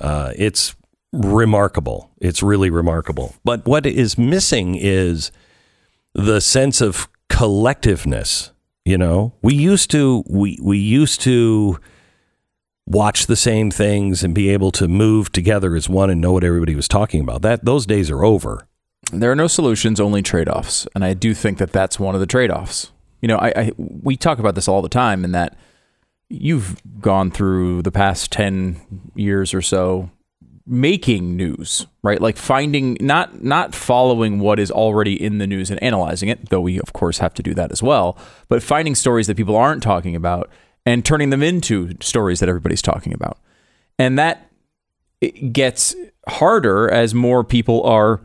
Uh, 0.02 0.32
it's 0.36 0.76
remarkable. 1.14 2.10
It's 2.20 2.42
really 2.42 2.70
remarkable. 2.72 3.36
But 3.44 3.66
what 3.68 3.86
is 3.86 4.18
missing 4.18 4.76
is 4.76 5.32
the 6.14 6.42
sense 6.42 6.82
of 6.82 7.08
collectiveness. 7.30 8.50
You 8.90 8.98
know, 8.98 9.34
we 9.44 9.54
used 9.54 9.92
to 9.92 10.24
we 10.28 10.58
we 10.64 10.80
used 10.80 11.22
to 11.22 11.80
watch 12.88 13.28
the 13.28 13.36
same 13.36 13.70
things 13.70 14.24
and 14.24 14.34
be 14.34 14.50
able 14.50 14.72
to 14.72 14.88
move 14.88 15.32
together 15.32 15.76
as 15.76 15.88
one 15.88 16.10
and 16.10 16.20
know 16.20 16.32
what 16.32 16.44
everybody 16.44 16.74
was 16.74 16.88
talking 16.88 17.22
about. 17.22 17.44
That 17.44 17.66
those 17.66 17.86
days 17.86 18.10
are 18.10 18.26
over. 18.26 18.68
There 19.14 19.32
are 19.32 19.36
no 19.36 19.46
solutions, 19.46 20.00
only 20.00 20.24
trade 20.24 20.50
offs. 20.50 20.88
And 20.96 21.06
I 21.06 21.14
do 21.14 21.36
think 21.36 21.60
that 21.60 21.72
that's 21.72 22.00
one 22.00 22.16
of 22.16 22.20
the 22.20 22.26
trade 22.26 22.50
offs. 22.50 22.92
You 23.22 23.28
know, 23.28 23.38
I, 23.38 23.54
I 23.56 23.72
we 23.78 24.18
talk 24.18 24.40
about 24.40 24.56
this 24.56 24.68
all 24.68 24.82
the 24.82 24.90
time, 24.90 25.24
in 25.24 25.34
that 25.34 25.56
you've 26.28 26.82
gone 27.00 27.30
through 27.30 27.84
the 27.84 27.92
past 27.92 28.32
10 28.32 29.12
years 29.14 29.54
or 29.54 29.62
so 29.62 30.10
making 30.70 31.36
news, 31.36 31.88
right? 32.04 32.22
Like 32.22 32.38
finding 32.38 32.98
not 33.02 33.44
not 33.44 33.74
following 33.74 34.40
what 34.40 34.60
is 34.60 34.72
already 34.72 35.22
in 35.22 35.40
the 35.40 35.48
news 35.48 35.72
and 35.72 35.82
analyzing 35.82 36.30
it, 36.30 36.50
though 36.50 36.62
we 36.62 36.80
of 36.80 36.94
course 36.94 37.18
have 37.18 37.34
to 37.36 37.44
do 37.44 37.54
that 37.56 37.72
as 37.72 37.82
well, 37.82 38.18
but 38.48 38.62
finding 38.62 38.96
stories 38.96 39.28
that 39.28 39.36
people 39.36 39.56
aren't 39.56 39.84
talking 39.84 40.16
about 40.16 40.50
and 40.86 41.04
turning 41.04 41.30
them 41.30 41.44
into 41.44 41.96
stories 42.02 42.40
that 42.40 42.50
everybody's 42.50 42.82
talking 42.82 43.14
about. 43.14 43.38
And 43.98 44.18
that 44.18 44.50
it 45.20 45.52
gets 45.52 45.96
harder 46.28 46.90
as 46.90 47.14
more 47.14 47.44
people 47.44 47.84
are 47.84 48.22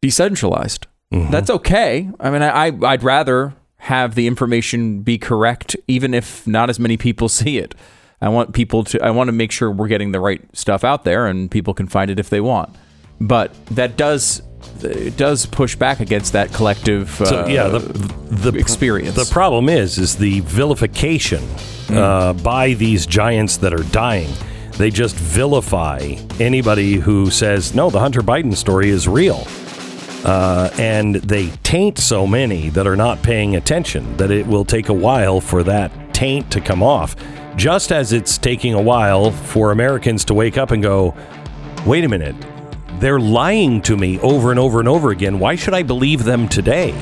decentralized. 0.00 0.86
Mm-hmm. 1.12 1.30
That's 1.30 1.50
okay. 1.50 2.10
I 2.18 2.30
mean, 2.30 2.42
I 2.42 2.72
I'd 2.82 3.02
rather 3.02 3.54
have 3.78 4.14
the 4.14 4.26
information 4.26 5.02
be 5.02 5.18
correct, 5.18 5.76
even 5.86 6.14
if 6.14 6.46
not 6.46 6.70
as 6.70 6.80
many 6.80 6.96
people 6.96 7.28
see 7.40 7.58
it. 7.58 7.74
I 8.20 8.28
want 8.30 8.54
people 8.54 8.82
to. 8.84 9.02
I 9.02 9.10
want 9.10 9.28
to 9.28 9.32
make 9.32 9.52
sure 9.52 9.70
we're 9.70 9.88
getting 9.88 10.12
the 10.12 10.20
right 10.20 10.42
stuff 10.56 10.84
out 10.84 11.04
there, 11.04 11.26
and 11.26 11.50
people 11.50 11.74
can 11.74 11.86
find 11.86 12.10
it 12.10 12.18
if 12.18 12.30
they 12.30 12.40
want. 12.40 12.74
But 13.20 13.54
that 13.66 13.96
does 13.96 14.42
it 14.82 15.16
does 15.16 15.46
push 15.46 15.76
back 15.76 16.00
against 16.00 16.32
that 16.32 16.52
collective. 16.52 17.20
Uh, 17.20 17.24
So 17.26 17.46
yeah, 17.46 17.68
the 17.68 17.78
the 18.50 18.58
experience. 18.58 19.16
The 19.16 19.30
problem 19.32 19.68
is 19.68 19.98
is 19.98 20.16
the 20.16 20.40
vilification 20.40 21.42
uh, 21.90 22.32
by 22.34 22.74
these 22.74 23.06
giants 23.06 23.58
that 23.58 23.72
are 23.74 23.84
dying. 23.92 24.30
They 24.78 24.90
just 24.90 25.16
vilify 25.16 26.16
anybody 26.38 26.94
who 26.94 27.30
says 27.30 27.74
no. 27.74 27.88
The 27.90 28.00
Hunter 28.00 28.20
Biden 28.22 28.54
story 28.54 28.90
is 28.90 29.08
real, 29.08 29.46
uh, 30.24 30.68
and 30.78 31.16
they 31.16 31.48
taint 31.62 31.98
so 31.98 32.26
many 32.26 32.68
that 32.70 32.86
are 32.86 32.96
not 32.96 33.22
paying 33.22 33.56
attention 33.56 34.16
that 34.18 34.30
it 34.30 34.46
will 34.46 34.64
take 34.64 34.88
a 34.88 34.92
while 34.94 35.40
for 35.40 35.62
that 35.64 35.90
taint 36.14 36.50
to 36.52 36.60
come 36.60 36.82
off. 36.82 37.16
Just 37.56 37.90
as 37.90 38.12
it's 38.12 38.36
taking 38.36 38.74
a 38.74 38.80
while 38.80 39.30
for 39.30 39.72
Americans 39.72 40.26
to 40.26 40.34
wake 40.34 40.58
up 40.58 40.72
and 40.72 40.82
go, 40.82 41.14
wait 41.86 42.04
a 42.04 42.08
minute, 42.08 42.36
they're 43.00 43.18
lying 43.18 43.80
to 43.82 43.96
me 43.96 44.18
over 44.20 44.50
and 44.50 44.60
over 44.60 44.78
and 44.78 44.86
over 44.88 45.10
again. 45.10 45.38
Why 45.38 45.56
should 45.56 45.72
I 45.72 45.82
believe 45.82 46.24
them 46.24 46.48
today? 46.48 46.92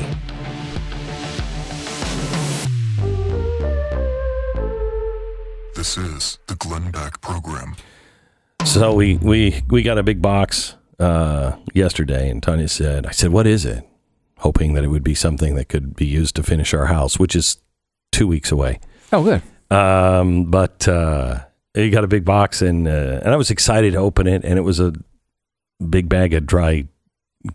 This 5.74 5.98
is 5.98 6.38
the 6.46 6.54
Glenn 6.54 6.90
Beck 6.92 7.20
Program. 7.20 7.76
So 8.64 8.94
we 8.94 9.16
we 9.16 9.62
we 9.68 9.82
got 9.82 9.98
a 9.98 10.02
big 10.02 10.22
box 10.22 10.76
uh, 10.98 11.56
yesterday, 11.74 12.30
and 12.30 12.42
Tanya 12.42 12.68
said, 12.68 13.06
"I 13.06 13.10
said, 13.10 13.30
what 13.30 13.46
is 13.46 13.64
it?" 13.66 13.86
Hoping 14.38 14.74
that 14.74 14.84
it 14.84 14.88
would 14.88 15.04
be 15.04 15.14
something 15.14 15.56
that 15.56 15.68
could 15.68 15.94
be 15.94 16.06
used 16.06 16.36
to 16.36 16.42
finish 16.42 16.72
our 16.72 16.86
house, 16.86 17.18
which 17.18 17.36
is 17.36 17.58
two 18.12 18.26
weeks 18.26 18.50
away. 18.50 18.78
oh, 19.12 19.22
good. 19.22 19.42
Um, 19.70 20.50
but 20.50 20.87
uh, 20.87 21.44
he 21.74 21.90
got 21.90 22.05
a 22.05 22.09
big 22.09 22.24
box, 22.24 22.62
and 22.62 22.87
uh, 22.87 23.20
and 23.22 23.29
I 23.33 23.37
was 23.37 23.50
excited 23.50 23.92
to 23.94 23.98
open 23.98 24.27
it, 24.27 24.44
and 24.44 24.59
it 24.59 24.62
was 24.62 24.81
a 24.81 24.92
big 25.88 26.09
bag 26.09 26.35
of 26.35 26.46
dry 26.46 26.87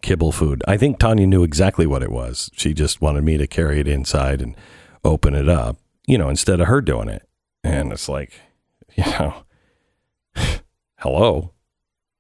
kibble 0.02 0.32
food. 0.32 0.64
I 0.68 0.78
think 0.78 1.00
Tanya 1.00 1.28
knew 1.28 1.44
exactly 1.44 1.88
what 1.88 2.04
it 2.04 2.12
was. 2.12 2.50
She 2.54 2.74
just 2.74 3.02
wanted 3.02 3.24
me 3.24 3.38
to 3.38 3.48
carry 3.48 3.80
it 3.80 3.88
inside 3.88 4.42
and 4.42 4.56
open 5.04 5.34
it 5.34 5.50
up, 5.50 5.78
you 6.08 6.18
know, 6.18 6.30
instead 6.30 6.60
of 6.60 6.68
her 6.68 6.82
doing 6.82 7.10
it. 7.10 7.28
And 7.64 7.92
it's 7.92 8.10
like, 8.10 8.34
you 8.96 9.04
know, 9.06 9.44
hello. 10.98 11.54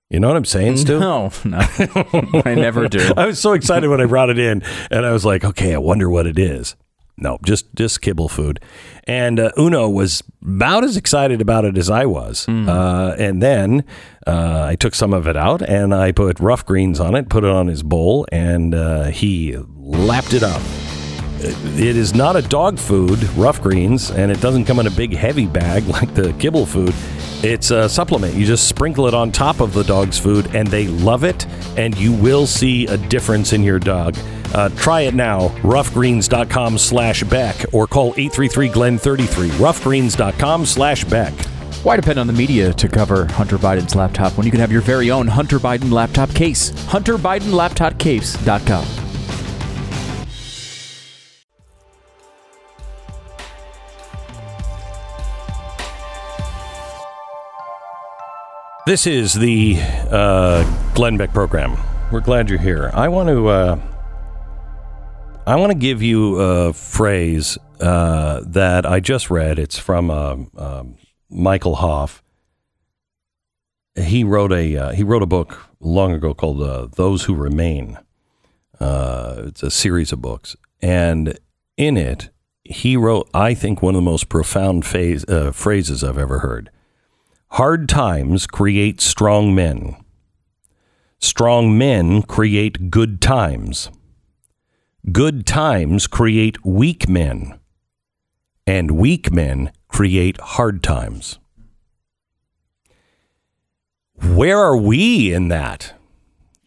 You 0.09 0.19
know 0.19 0.27
what 0.27 0.37
I'm 0.37 0.45
saying, 0.45 0.77
Stu? 0.77 0.99
No, 0.99 1.31
no, 1.45 1.59
I 2.45 2.55
never 2.55 2.87
do. 2.87 3.13
I 3.15 3.27
was 3.27 3.39
so 3.39 3.53
excited 3.53 3.87
when 3.91 4.01
I 4.01 4.05
brought 4.05 4.31
it 4.31 4.39
in, 4.39 4.63
and 4.89 5.05
I 5.05 5.11
was 5.11 5.23
like, 5.23 5.45
okay, 5.45 5.75
I 5.75 5.77
wonder 5.77 6.09
what 6.09 6.25
it 6.25 6.39
is. 6.39 6.75
No, 7.21 7.37
just 7.43 7.73
just 7.75 8.01
kibble 8.01 8.29
food. 8.29 8.59
And 9.05 9.39
uh, 9.39 9.51
Uno 9.57 9.89
was 9.89 10.23
about 10.41 10.83
as 10.83 10.95
excited 10.97 11.41
about 11.41 11.65
it 11.65 11.77
as 11.77 11.89
I 11.89 12.05
was. 12.05 12.47
Uh, 12.47 13.15
and 13.17 13.41
then 13.41 13.83
uh, 14.25 14.63
I 14.63 14.75
took 14.75 14.95
some 14.95 15.13
of 15.13 15.27
it 15.27 15.35
out 15.35 15.61
and 15.61 15.93
I 15.93 16.11
put 16.11 16.39
rough 16.39 16.65
greens 16.65 16.99
on 16.99 17.15
it, 17.15 17.29
put 17.29 17.43
it 17.43 17.49
on 17.49 17.67
his 17.67 17.83
bowl, 17.83 18.25
and 18.31 18.73
uh, 18.73 19.05
he 19.05 19.57
lapped 19.75 20.33
it 20.33 20.43
up. 20.43 20.61
It 21.41 21.95
is 21.95 22.13
not 22.13 22.35
a 22.35 22.41
dog 22.41 22.77
food, 22.77 23.23
rough 23.35 23.61
greens, 23.61 24.11
and 24.11 24.29
it 24.31 24.41
doesn't 24.41 24.65
come 24.65 24.79
in 24.79 24.87
a 24.87 24.91
big 24.91 25.15
heavy 25.15 25.45
bag 25.45 25.87
like 25.87 26.13
the 26.13 26.33
kibble 26.33 26.65
food. 26.65 26.93
It's 27.41 27.71
a 27.71 27.87
supplement. 27.87 28.33
You 28.33 28.45
just 28.45 28.67
sprinkle 28.67 29.07
it 29.07 29.13
on 29.13 29.31
top 29.31 29.61
of 29.61 29.73
the 29.73 29.83
dog's 29.83 30.19
food, 30.19 30.53
and 30.53 30.67
they 30.67 30.87
love 30.87 31.23
it, 31.23 31.45
and 31.77 31.97
you 31.97 32.11
will 32.11 32.45
see 32.45 32.85
a 32.87 32.97
difference 32.97 33.53
in 33.53 33.63
your 33.63 33.79
dog. 33.79 34.17
Uh, 34.53 34.67
try 34.69 35.01
it 35.01 35.13
now, 35.13 35.49
roughgreens.com 35.61 36.77
slash 36.77 37.23
Beck, 37.23 37.73
or 37.73 37.87
call 37.87 38.13
833-GLEN-33, 38.15 39.49
roughgreens.com 39.51 40.65
slash 40.65 41.05
Beck. 41.05 41.33
Why 41.83 41.95
depend 41.95 42.19
on 42.19 42.27
the 42.27 42.33
media 42.33 42.73
to 42.73 42.89
cover 42.89 43.23
Hunter 43.25 43.57
Biden's 43.57 43.95
laptop 43.95 44.37
when 44.37 44.45
you 44.45 44.51
can 44.51 44.59
have 44.59 44.71
your 44.71 44.81
very 44.81 45.09
own 45.09 45.27
Hunter 45.27 45.59
Biden 45.59 45.91
laptop 45.91 46.29
case? 46.31 46.71
HunterBidenLaptopCase.com. 46.71 48.98
This 58.89 59.05
is 59.05 59.35
the 59.35 59.75
uh, 60.09 60.63
Glenn 60.95 61.15
Beck 61.15 61.31
program. 61.31 61.77
We're 62.11 62.21
glad 62.21 62.49
you're 62.49 62.57
here. 62.57 62.89
I 62.95 63.07
want 63.07 63.29
to 63.29 63.47
uh, 63.47 63.79
I 65.45 65.57
want 65.57 65.71
to 65.71 65.77
give 65.77 66.01
you 66.01 66.39
a 66.39 66.73
phrase 66.73 67.55
uh, 67.79 68.41
that 68.47 68.87
I 68.87 68.99
just 68.99 69.29
read. 69.29 69.59
It's 69.59 69.77
from 69.77 70.09
uh, 70.09 70.37
um 70.57 70.95
Michael 71.29 71.75
Hopf. 71.75 72.23
He 73.93 74.23
wrote 74.23 74.51
a 74.51 74.75
uh, 74.75 74.91
he 74.93 75.03
wrote 75.03 75.21
a 75.21 75.27
book 75.27 75.67
long 75.79 76.11
ago 76.11 76.33
called 76.33 76.63
uh, 76.63 76.87
"Those 76.95 77.25
Who 77.25 77.35
Remain." 77.35 77.99
Uh, 78.79 79.43
it's 79.45 79.61
a 79.61 79.69
series 79.69 80.11
of 80.11 80.19
books, 80.19 80.55
and 80.81 81.37
in 81.77 81.95
it, 81.95 82.31
he 82.63 82.97
wrote, 82.97 83.29
I 83.35 83.53
think, 83.53 83.83
one 83.83 83.93
of 83.93 83.99
the 83.99 84.09
most 84.09 84.29
profound 84.29 84.83
phase, 84.83 85.29
uh, 85.29 85.51
phrases 85.51 86.03
I've 86.03 86.17
ever 86.17 86.39
heard. 86.39 86.71
Hard 87.53 87.89
times 87.89 88.45
create 88.45 89.01
strong 89.01 89.55
men. 89.55 89.95
Strong 91.19 91.77
men 91.77 92.21
create 92.21 92.89
good 92.91 93.21
times. 93.21 93.89
Good 95.11 95.45
times 95.45 96.07
create 96.07 96.63
weak 96.63 97.09
men. 97.09 97.59
And 98.67 98.91
weak 98.91 99.31
men 99.31 99.71
create 99.87 100.39
hard 100.39 100.83
times. 100.83 101.39
Where 104.21 104.59
are 104.59 104.77
we 104.77 105.33
in 105.33 105.47
that? 105.47 105.93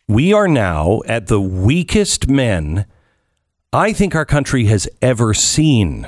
We 0.09 0.33
are 0.33 0.49
now 0.49 1.01
at 1.07 1.29
the 1.29 1.41
weakest 1.41 2.29
men 2.29 2.87
I 3.73 3.95
think 3.95 4.15
our 4.15 4.27
country 4.27 4.67
has 4.67 4.87
ever 5.01 5.33
seen. 5.33 6.07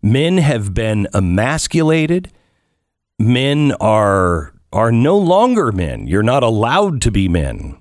Men 0.00 0.38
have 0.38 0.72
been 0.72 1.06
emasculated 1.12 2.30
men 3.22 3.72
are 3.80 4.52
are 4.72 4.90
no 4.90 5.16
longer 5.18 5.70
men. 5.70 6.06
You're 6.06 6.22
not 6.22 6.42
allowed 6.42 7.02
to 7.02 7.10
be 7.10 7.28
men. 7.28 7.78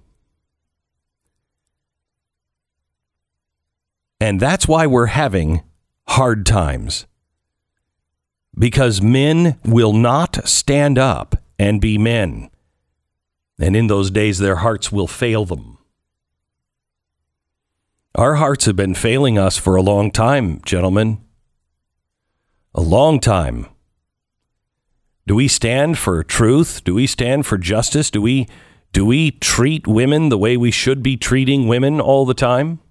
And 4.20 4.40
that's 4.40 4.68
why 4.68 4.86
we're 4.86 5.08
having 5.08 5.64
hard 6.10 6.46
times. 6.46 7.08
Because 8.58 9.02
men 9.02 9.58
will 9.64 9.94
not 9.94 10.48
stand 10.48 11.00
up 11.00 11.36
and 11.58 11.80
be 11.82 11.98
men. 11.98 12.50
And 13.60 13.76
in 13.76 13.88
those 13.88 14.12
days, 14.12 14.38
their 14.40 14.58
hearts 14.58 14.92
will 14.92 15.08
fail 15.08 15.46
them. 15.46 15.78
Our 18.14 18.36
hearts 18.36 18.66
have 18.66 18.76
been 18.76 18.94
failing 18.94 19.38
us 19.38 19.58
for 19.58 19.76
a 19.76 19.82
long 19.82 20.12
time, 20.12 20.62
gentlemen. 20.66 21.22
A 22.76 22.82
long 22.82 23.20
time. 23.22 23.68
Do 25.32 25.36
we 25.36 25.48
stand 25.48 25.98
for 25.98 26.26
truth? 26.26 26.84
Do 26.84 26.94
we 26.94 27.08
stand 27.08 27.46
for 27.46 27.58
justice? 27.58 28.12
Do 28.12 28.22
we 28.22 28.50
do 28.92 29.06
we 29.06 29.32
treat 29.32 29.88
women 29.88 30.28
the 30.28 30.38
way 30.38 30.58
we 30.58 30.72
should 30.72 31.02
be 31.02 31.16
treating 31.16 31.70
women 31.70 32.02
all 32.02 32.26
the 32.26 32.34
time? 32.34 32.82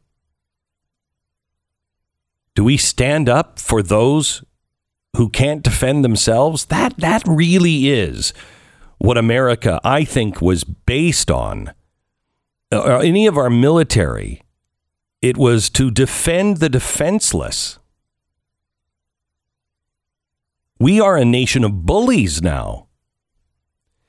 Do 2.55 2.65
we 2.65 2.79
stand 2.79 3.29
up 3.29 3.59
for 3.59 3.83
those 3.83 4.43
who 5.19 5.29
can't 5.29 5.63
defend 5.63 6.03
themselves? 6.03 6.65
That 6.65 6.97
that 6.97 7.23
really 7.27 7.91
is 7.91 8.33
what 8.97 9.19
America 9.19 9.79
I 9.85 10.05
think 10.05 10.41
was 10.41 10.65
based 10.65 11.31
on. 11.31 11.75
Uh, 12.73 13.01
any 13.01 13.27
of 13.27 13.37
our 13.37 13.51
military 13.51 14.41
it 15.21 15.37
was 15.37 15.69
to 15.69 15.91
defend 15.91 16.57
the 16.57 16.71
defenseless. 16.71 17.79
We 20.81 20.99
are 20.99 21.17
a 21.17 21.27
nation 21.27 21.63
of 21.63 21.85
bullies 21.85 22.43
now. 22.43 22.89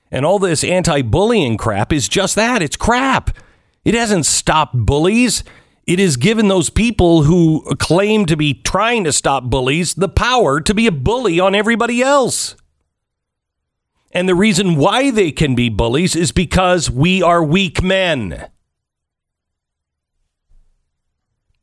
And 0.10 0.26
all 0.26 0.40
this 0.40 0.64
anti 0.64 1.02
bullying 1.02 1.58
crap 1.58 1.92
is 1.92 2.08
just 2.08 2.36
that 2.36 2.62
it's 2.62 2.78
crap. 2.78 3.38
It 3.84 3.94
hasn't 3.94 4.26
stopped 4.26 4.74
bullies. 4.74 5.44
It 5.86 6.00
has 6.00 6.16
given 6.16 6.48
those 6.48 6.70
people 6.70 7.24
who 7.24 7.76
claim 7.78 8.26
to 8.28 8.38
be 8.38 8.54
trying 8.54 9.04
to 9.04 9.12
stop 9.12 9.46
bullies 9.46 9.96
the 9.96 10.08
power 10.08 10.62
to 10.62 10.74
be 10.74 10.88
a 10.88 10.92
bully 10.92 11.40
on 11.40 11.56
everybody 11.56 12.02
else. 12.02 12.56
And 14.14 14.30
the 14.30 14.36
reason 14.36 14.76
why 14.76 15.12
they 15.12 15.32
can 15.32 15.56
be 15.56 15.70
bullies 15.70 16.16
is 16.16 16.32
because 16.32 16.90
we 16.90 17.22
are 17.22 17.44
weak 17.44 17.82
men. 17.82 18.50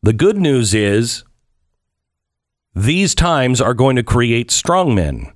The 0.03 0.13
good 0.13 0.37
news 0.37 0.75
is 0.75 1.25
these 2.75 3.15
times 3.15 3.61
are 3.61 3.75
going 3.75 3.97
to 3.97 4.03
create 4.03 4.51
strong 4.51 4.95
men. 4.95 5.33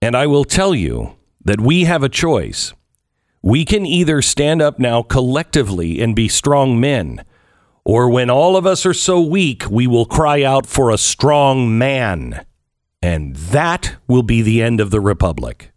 And 0.00 0.16
I 0.16 0.26
will 0.26 0.44
tell 0.44 0.74
you 0.74 1.16
that 1.44 1.60
we 1.60 1.84
have 1.84 2.02
a 2.02 2.08
choice. 2.08 2.72
We 3.42 3.64
can 3.64 3.84
either 3.84 4.22
stand 4.22 4.62
up 4.62 4.78
now 4.78 5.02
collectively 5.02 6.00
and 6.00 6.16
be 6.16 6.28
strong 6.28 6.80
men, 6.80 7.24
or 7.84 8.08
when 8.08 8.30
all 8.30 8.56
of 8.56 8.66
us 8.66 8.86
are 8.86 8.94
so 8.94 9.20
weak, 9.20 9.68
we 9.70 9.86
will 9.86 10.06
cry 10.06 10.42
out 10.42 10.66
for 10.66 10.90
a 10.90 10.98
strong 10.98 11.76
man. 11.76 12.44
And 13.02 13.36
that 13.36 13.96
will 14.06 14.22
be 14.22 14.40
the 14.40 14.62
end 14.62 14.80
of 14.80 14.90
the 14.90 15.00
republic. 15.00 15.72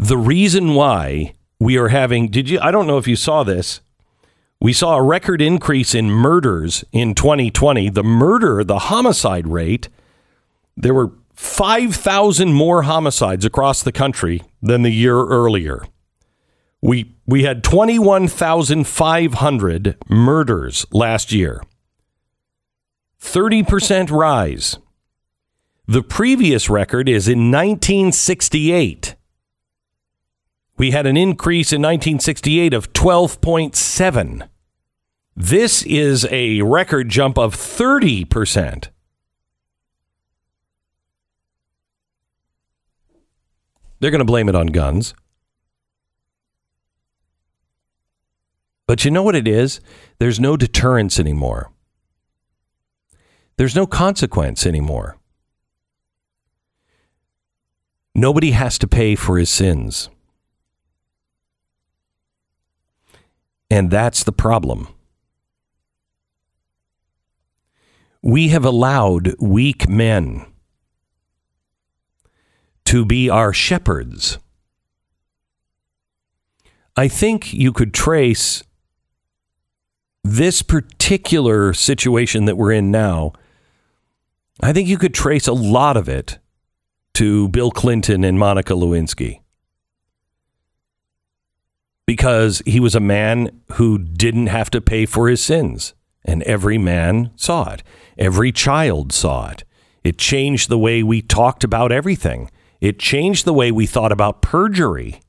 The 0.00 0.18
reason 0.18 0.74
why 0.74 1.34
we 1.60 1.78
are 1.78 1.88
having, 1.88 2.28
did 2.28 2.50
you, 2.50 2.58
I 2.60 2.72
don't 2.72 2.88
know 2.88 2.98
if 2.98 3.06
you 3.06 3.16
saw 3.16 3.44
this. 3.44 3.80
We 4.64 4.72
saw 4.72 4.96
a 4.96 5.02
record 5.02 5.42
increase 5.42 5.94
in 5.94 6.10
murders 6.10 6.82
in 6.90 7.14
2020. 7.14 7.90
The 7.90 8.02
murder, 8.02 8.64
the 8.64 8.78
homicide 8.78 9.46
rate, 9.46 9.90
there 10.74 10.94
were 10.94 11.12
5,000 11.34 12.54
more 12.54 12.84
homicides 12.84 13.44
across 13.44 13.82
the 13.82 13.92
country 13.92 14.40
than 14.62 14.80
the 14.80 14.88
year 14.88 15.22
earlier. 15.26 15.84
We, 16.80 17.14
we 17.26 17.42
had 17.42 17.62
21,500 17.62 19.96
murders 20.08 20.86
last 20.92 21.30
year. 21.30 21.62
30% 23.20 24.10
rise. 24.10 24.78
The 25.86 26.02
previous 26.02 26.70
record 26.70 27.06
is 27.06 27.28
in 27.28 27.50
1968. 27.50 29.14
We 30.78 30.92
had 30.92 31.06
an 31.06 31.18
increase 31.18 31.70
in 31.70 31.82
1968 31.82 32.72
of 32.72 32.94
12.7. 32.94 34.48
This 35.36 35.82
is 35.82 36.26
a 36.30 36.62
record 36.62 37.08
jump 37.08 37.38
of 37.38 37.56
30%. 37.56 38.88
They're 43.98 44.10
going 44.10 44.18
to 44.20 44.24
blame 44.24 44.48
it 44.48 44.54
on 44.54 44.68
guns. 44.68 45.14
But 48.86 49.04
you 49.04 49.10
know 49.10 49.22
what 49.22 49.34
it 49.34 49.48
is? 49.48 49.80
There's 50.18 50.38
no 50.38 50.56
deterrence 50.56 51.18
anymore. 51.18 51.72
There's 53.56 53.74
no 53.74 53.86
consequence 53.86 54.66
anymore. 54.66 55.16
Nobody 58.14 58.52
has 58.52 58.78
to 58.78 58.86
pay 58.86 59.16
for 59.16 59.38
his 59.38 59.50
sins. 59.50 60.10
And 63.70 63.90
that's 63.90 64.22
the 64.22 64.32
problem. 64.32 64.93
We 68.26 68.48
have 68.48 68.64
allowed 68.64 69.38
weak 69.38 69.86
men 69.86 70.46
to 72.86 73.04
be 73.04 73.28
our 73.28 73.52
shepherds. 73.52 74.38
I 76.96 77.06
think 77.06 77.52
you 77.52 77.70
could 77.70 77.92
trace 77.92 78.62
this 80.22 80.62
particular 80.62 81.74
situation 81.74 82.46
that 82.46 82.56
we're 82.56 82.72
in 82.72 82.90
now. 82.90 83.34
I 84.62 84.72
think 84.72 84.88
you 84.88 84.96
could 84.96 85.12
trace 85.12 85.46
a 85.46 85.52
lot 85.52 85.98
of 85.98 86.08
it 86.08 86.38
to 87.14 87.48
Bill 87.50 87.70
Clinton 87.70 88.24
and 88.24 88.38
Monica 88.38 88.72
Lewinsky. 88.72 89.40
Because 92.06 92.62
he 92.64 92.80
was 92.80 92.94
a 92.94 93.00
man 93.00 93.60
who 93.72 93.98
didn't 93.98 94.46
have 94.46 94.70
to 94.70 94.80
pay 94.80 95.04
for 95.04 95.28
his 95.28 95.42
sins. 95.42 95.92
And 96.24 96.42
every 96.44 96.78
man 96.78 97.30
saw 97.36 97.72
it. 97.72 97.82
Every 98.16 98.52
child 98.52 99.12
saw 99.12 99.50
it. 99.50 99.64
It 100.02 100.18
changed 100.18 100.68
the 100.68 100.78
way 100.78 101.02
we 101.02 101.22
talked 101.22 101.64
about 101.64 101.92
everything. 101.92 102.50
It 102.80 102.98
changed 102.98 103.44
the 103.44 103.52
way 103.52 103.72
we 103.72 103.86
thought 103.86 104.12
about 104.12 104.42
perjury. 104.42 105.20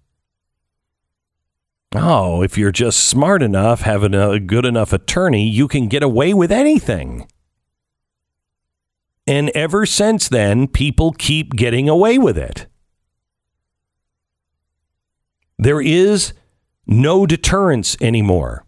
Oh, 1.94 2.42
if 2.42 2.58
you're 2.58 2.74
just 2.74 3.00
smart 3.06 3.42
enough, 3.42 3.82
having 3.82 4.14
a 4.14 4.40
good 4.40 4.66
enough 4.66 4.92
attorney, 4.92 5.48
you 5.48 5.68
can 5.68 5.88
get 5.88 6.04
away 6.04 6.34
with 6.34 6.52
anything. 6.52 7.28
And 9.26 9.50
ever 9.52 9.86
since 9.86 10.28
then, 10.28 10.68
people 10.68 11.14
keep 11.14 11.56
getting 11.56 11.88
away 11.88 12.18
with 12.18 12.38
it. 12.38 12.68
There 15.58 15.82
is 15.82 16.34
no 16.86 17.26
deterrence 17.26 17.96
anymore. 18.02 18.65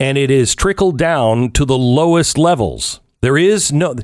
And 0.00 0.16
it 0.16 0.30
is 0.30 0.54
trickled 0.54 0.98
down 0.98 1.50
to 1.52 1.64
the 1.64 1.78
lowest 1.78 2.38
levels. 2.38 3.00
There 3.20 3.36
is 3.36 3.72
no 3.72 3.96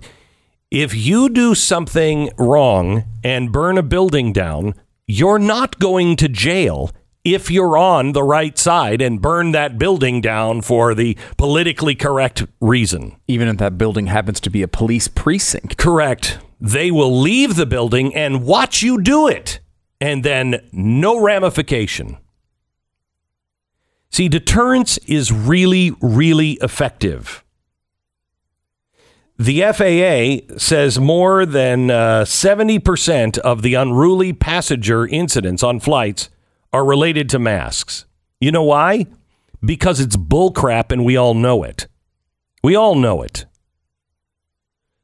if 0.71 0.93
you 0.93 1.29
do 1.29 1.55
something 1.55 2.31
wrong 2.37 3.05
and 3.23 3.53
burn 3.53 3.79
a 3.79 3.83
building 3.83 4.33
down, 4.33 4.75
you're 5.07 5.39
not 5.39 5.79
going 5.79 6.17
to 6.17 6.29
jail 6.29 6.91
if 7.23 7.49
you're 7.49 7.77
on 7.77 8.13
the 8.13 8.25
right 8.25 8.59
side 8.59 9.01
and 9.01 9.23
burn 9.23 9.53
that 9.53 9.79
building 9.79 10.21
down 10.21 10.63
for 10.63 10.95
the 10.95 11.17
politically 11.37 11.95
correct 11.95 12.45
reason. 12.61 13.15
Even 13.29 13.47
if 13.47 13.59
that 13.59 13.79
building 13.79 14.09
happens 14.09 14.41
to 14.41 14.51
be 14.51 14.63
a 14.63 14.69
police 14.69 15.07
precinct. 15.07 15.77
Correct. 15.77 16.39
They 16.61 16.91
will 16.91 17.21
leave 17.21 17.57
the 17.57 17.67
building 17.67 18.15
and 18.15 18.45
watch 18.45 18.83
you 18.83 19.01
do 19.01 19.29
it, 19.29 19.61
and 20.01 20.25
then 20.25 20.69
no 20.73 21.21
ramification. 21.21 22.19
See, 24.15 24.29
deterrence 24.29 24.97
is 25.09 25.33
really, 25.33 25.91
really 26.01 26.53
effective. 26.63 27.43
The 29.37 29.63
FAA 29.63 30.57
says 30.57 31.01
more 31.01 31.45
than 31.45 31.91
uh, 31.91 32.23
70% 32.25 33.39
of 33.39 33.63
the 33.63 33.75
unruly 33.75 34.33
passenger 34.33 35.05
incidents 35.05 35.65
on 35.65 35.81
flights 35.81 36.31
are 36.73 36.85
related 36.85 37.29
to 37.31 37.41
masks. 37.41 38.05
You 38.39 38.53
know 38.53 38.63
why? 38.63 39.07
Because 39.61 39.99
it's 39.99 40.17
bullcrap 40.17 40.93
and 40.93 41.05
we 41.05 41.17
all 41.17 41.35
know 41.35 41.65
it. 41.65 41.89
We 42.63 42.77
all 42.77 42.95
know 42.95 43.21
it. 43.21 43.47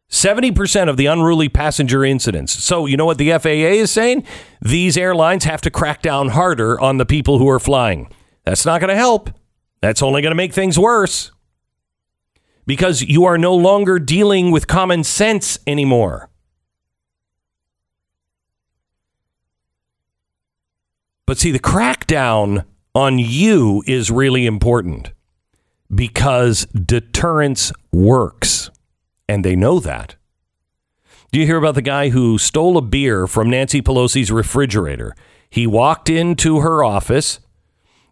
70% 0.09 0.89
of 0.89 0.97
the 0.97 1.07
unruly 1.07 1.49
passenger 1.49 2.05
incidents. 2.05 2.53
So, 2.53 2.87
you 2.87 2.97
know 2.97 3.07
what 3.07 3.19
the 3.19 3.37
FAA 3.37 3.75
is 3.75 3.91
saying? 3.91 4.23
These 4.63 4.97
airlines 4.97 5.43
have 5.47 5.63
to 5.63 5.71
crack 5.73 6.01
down 6.01 6.29
harder 6.29 6.81
on 6.81 6.99
the 6.99 7.07
people 7.07 7.41
who 7.41 7.49
are 7.49 7.59
flying. 7.59 8.09
That's 8.45 8.67
not 8.67 8.81
going 8.81 8.89
to 8.89 8.97
help. 8.97 9.31
That's 9.81 10.03
only 10.03 10.23
going 10.23 10.33
to 10.33 10.37
make 10.37 10.53
things 10.53 10.79
worse 10.79 11.33
because 12.67 13.03
you 13.03 13.25
are 13.25 13.39
no 13.39 13.55
longer 13.55 13.99
dealing 13.99 14.51
with 14.51 14.67
common 14.67 15.05
sense 15.05 15.59
anymore. 15.67 16.29
But 21.27 21.39
see, 21.39 21.51
the 21.51 21.61
crackdown 21.61 22.65
on 22.95 23.19
you 23.19 23.85
is 23.87 24.11
really 24.11 24.47
important 24.47 25.13
because 25.95 26.67
deterrence 26.67 27.73
works, 27.93 28.71
and 29.29 29.45
they 29.45 29.57
know 29.57 29.81
that. 29.81 30.17
Do 31.33 31.39
you 31.39 31.47
hear 31.47 31.57
about 31.57 31.77
the 31.77 31.83
guy 31.83 32.09
who 32.09 32.37
stole 32.39 32.77
a 32.77 32.83
beer 32.83 33.29
from 33.29 33.49
Nancy 33.49 33.81
Pelosi's 33.81 34.33
refrigerator? 34.33 35.15
He 35.49 35.67
walked 35.67 36.11
into 36.11 36.61
her 36.61 36.83
office 36.83 37.39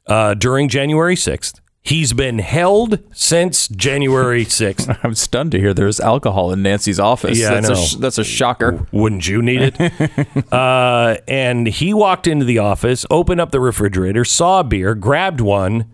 uh, 0.09 0.35
during 0.35 0.69
January 0.69 1.15
6th. 1.15 1.61
He's 1.83 2.13
been 2.13 2.41
held 2.41 2.99
since 3.13 3.69
January 3.69 4.45
6th. 4.47 4.99
I'm 5.03 5.15
stunned 5.15 5.53
to 5.53 5.59
hear 5.61 5.73
there's 5.73 6.01
alcohol 6.01 6.53
in 6.53 6.63
Nancy's 6.63 6.99
office. 7.01 7.39
Yeah, 7.39 7.51
that's 7.61 7.71
I 7.71 7.73
know. 7.75 7.81
A 7.81 7.83
sh- 7.87 7.95
that's 7.95 8.19
a 8.19 8.25
shocker. 8.25 8.87
Wouldn't 8.93 9.27
you 9.27 9.41
need 9.41 9.63
it? 9.75 10.53
uh, 10.53 11.17
and 11.27 11.67
he 11.67 11.95
walked 11.95 12.27
into 12.27 12.45
the 12.45 12.59
office, 12.59 13.07
opened 13.11 13.41
up 13.41 13.53
the 13.53 13.61
refrigerator, 13.61 14.25
saw 14.25 14.61
a 14.61 14.65
beer, 14.65 14.95
grabbed 14.95 15.41
one, 15.41 15.87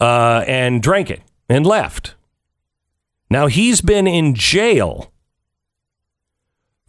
uh, 0.00 0.44
and 0.46 0.82
drank 0.82 1.10
it 1.10 1.22
and 1.48 1.66
left. 1.66 2.14
Now 3.30 3.46
he's 3.48 3.80
been 3.80 4.06
in 4.06 4.34
jail 4.34 5.10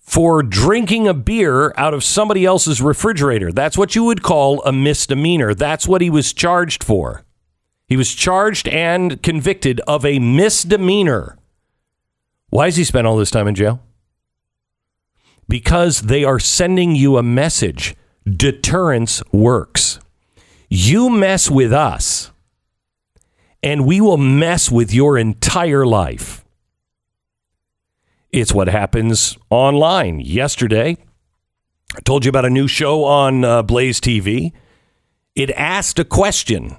for 0.06 0.44
drinking 0.44 1.08
a 1.08 1.14
beer 1.16 1.74
out 1.76 1.94
of 1.94 2.04
somebody 2.04 2.46
else's 2.46 2.80
refrigerator. 2.80 3.52
That's 3.52 3.78
what 3.78 3.96
you 3.96 4.04
would 4.04 4.22
call 4.22 4.62
a 4.64 4.72
misdemeanor. 4.72 5.56
That's 5.56 5.88
what 5.88 6.02
he 6.02 6.12
was 6.12 6.32
charged 6.32 6.84
for. 6.84 7.26
He 7.88 7.98
was 7.98 8.14
charged 8.14 8.68
and 8.68 9.22
convicted 9.24 9.82
of 9.82 10.06
a 10.06 10.20
misdemeanor. 10.20 11.38
Why 12.50 12.66
has 12.66 12.78
he 12.78 12.84
spent 12.84 13.08
all 13.08 13.18
this 13.18 13.32
time 13.32 13.48
in 13.48 13.56
jail? 13.56 13.82
Because 15.50 16.04
they 16.04 16.24
are 16.24 16.40
sending 16.40 16.96
you 16.96 17.18
a 17.18 17.24
message. 17.24 17.96
Deterrence 18.26 19.24
works. 19.32 20.00
You 20.70 21.10
mess 21.10 21.50
with 21.50 21.74
us, 21.74 22.32
and 23.62 23.86
we 23.86 24.02
will 24.02 24.18
mess 24.18 24.72
with 24.72 24.94
your 24.94 25.18
entire 25.18 25.86
life. 25.86 26.45
It's 28.36 28.54
what 28.54 28.68
happens 28.68 29.38
online. 29.50 30.20
Yesterday, 30.20 30.98
I 31.96 32.02
told 32.02 32.26
you 32.26 32.30
about 32.30 32.44
a 32.44 32.50
new 32.50 32.68
show 32.68 33.06
on 33.06 33.46
uh, 33.46 33.64
Blaze 33.64 34.02
TV. 34.02 34.52
It 35.36 35.52
asked 35.52 36.00
a 36.00 36.04
question, 36.04 36.76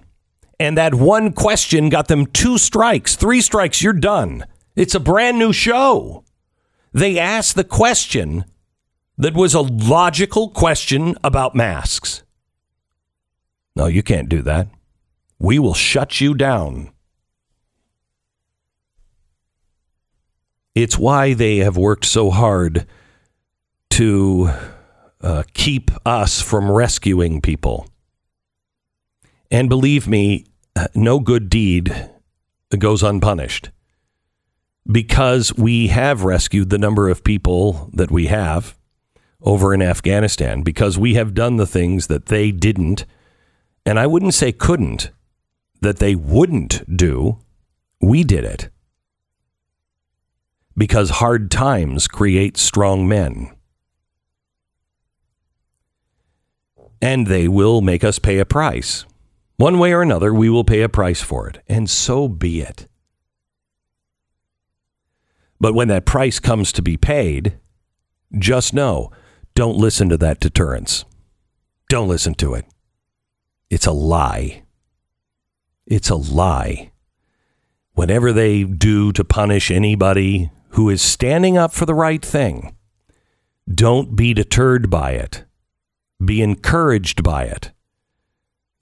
and 0.60 0.76
that 0.76 0.94
one 0.94 1.32
question 1.32 1.88
got 1.88 2.08
them 2.08 2.26
two 2.26 2.58
strikes. 2.58 3.16
Three 3.16 3.40
strikes, 3.40 3.80
you're 3.80 3.94
done. 3.94 4.44
It's 4.74 4.94
a 4.94 5.00
brand 5.00 5.38
new 5.38 5.54
show. 5.54 6.24
They 6.92 7.18
asked 7.18 7.56
the 7.56 7.64
question 7.64 8.44
that 9.16 9.32
was 9.32 9.54
a 9.54 9.62
logical 9.62 10.50
question 10.50 11.16
about 11.24 11.54
masks. 11.54 12.22
No, 13.74 13.86
you 13.86 14.02
can't 14.02 14.28
do 14.28 14.42
that. 14.42 14.68
We 15.38 15.58
will 15.58 15.72
shut 15.72 16.20
you 16.20 16.34
down. 16.34 16.90
It's 20.76 20.98
why 20.98 21.32
they 21.32 21.56
have 21.58 21.78
worked 21.78 22.04
so 22.04 22.30
hard 22.30 22.86
to 23.92 24.50
uh, 25.22 25.44
keep 25.54 25.90
us 26.04 26.42
from 26.42 26.70
rescuing 26.70 27.40
people. 27.40 27.88
And 29.50 29.70
believe 29.70 30.06
me, 30.06 30.44
no 30.94 31.18
good 31.18 31.48
deed 31.48 32.10
goes 32.78 33.02
unpunished. 33.02 33.70
Because 34.86 35.56
we 35.56 35.88
have 35.88 36.24
rescued 36.24 36.68
the 36.68 36.78
number 36.78 37.08
of 37.08 37.24
people 37.24 37.88
that 37.94 38.10
we 38.10 38.26
have 38.26 38.76
over 39.40 39.72
in 39.72 39.80
Afghanistan, 39.80 40.60
because 40.60 40.98
we 40.98 41.14
have 41.14 41.32
done 41.32 41.56
the 41.56 41.66
things 41.66 42.08
that 42.08 42.26
they 42.26 42.52
didn't, 42.52 43.06
and 43.86 43.98
I 43.98 44.06
wouldn't 44.06 44.34
say 44.34 44.52
couldn't, 44.52 45.10
that 45.80 46.00
they 46.00 46.14
wouldn't 46.14 46.84
do, 46.94 47.38
we 48.02 48.24
did 48.24 48.44
it 48.44 48.68
because 50.76 51.10
hard 51.10 51.50
times 51.50 52.06
create 52.06 52.56
strong 52.56 53.08
men. 53.08 53.50
And 57.00 57.26
they 57.26 57.48
will 57.48 57.80
make 57.80 58.04
us 58.04 58.18
pay 58.18 58.38
a 58.38 58.44
price. 58.44 59.04
One 59.56 59.78
way 59.78 59.92
or 59.92 60.02
another, 60.02 60.34
we 60.34 60.50
will 60.50 60.64
pay 60.64 60.82
a 60.82 60.88
price 60.88 61.22
for 61.22 61.48
it, 61.48 61.62
and 61.66 61.88
so 61.88 62.28
be 62.28 62.60
it. 62.60 62.88
But 65.58 65.74
when 65.74 65.88
that 65.88 66.04
price 66.04 66.38
comes 66.38 66.72
to 66.72 66.82
be 66.82 66.96
paid, 66.96 67.58
just 68.38 68.74
know 68.74 69.10
don't 69.54 69.78
listen 69.78 70.10
to 70.10 70.18
that 70.18 70.40
deterrence. 70.40 71.06
Don't 71.88 72.08
listen 72.08 72.34
to 72.34 72.52
it. 72.52 72.66
It's 73.70 73.86
a 73.86 73.92
lie. 73.92 74.64
It's 75.86 76.10
a 76.10 76.16
lie. 76.16 76.90
Whatever 77.92 78.32
they 78.32 78.64
do 78.64 79.12
to 79.12 79.24
punish 79.24 79.70
anybody 79.70 80.50
who 80.76 80.90
is 80.90 81.00
standing 81.00 81.56
up 81.56 81.72
for 81.72 81.86
the 81.86 81.94
right 81.94 82.22
thing. 82.22 82.76
Don't 83.66 84.14
be 84.14 84.34
deterred 84.34 84.90
by 84.90 85.12
it. 85.12 85.44
Be 86.22 86.42
encouraged 86.42 87.22
by 87.22 87.44
it. 87.44 87.72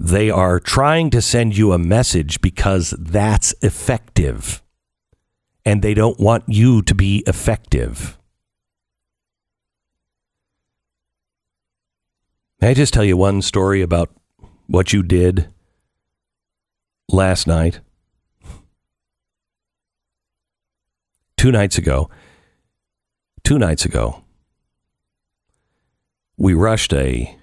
They 0.00 0.28
are 0.28 0.58
trying 0.58 1.10
to 1.10 1.22
send 1.22 1.56
you 1.56 1.72
a 1.72 1.78
message 1.78 2.40
because 2.40 2.94
that's 2.98 3.54
effective. 3.62 4.60
And 5.64 5.82
they 5.82 5.94
don't 5.94 6.18
want 6.18 6.42
you 6.48 6.82
to 6.82 6.94
be 6.96 7.22
effective. 7.28 8.18
May 12.60 12.70
I 12.70 12.74
just 12.74 12.92
tell 12.92 13.04
you 13.04 13.16
one 13.16 13.40
story 13.40 13.82
about 13.82 14.10
what 14.66 14.92
you 14.92 15.04
did 15.04 15.48
last 17.08 17.46
night? 17.46 17.78
Two 21.44 21.52
nights 21.52 21.76
ago, 21.76 22.08
two 23.42 23.58
nights 23.58 23.84
ago, 23.84 24.24
we 26.38 26.54
rushed 26.54 26.94
a 26.94 27.36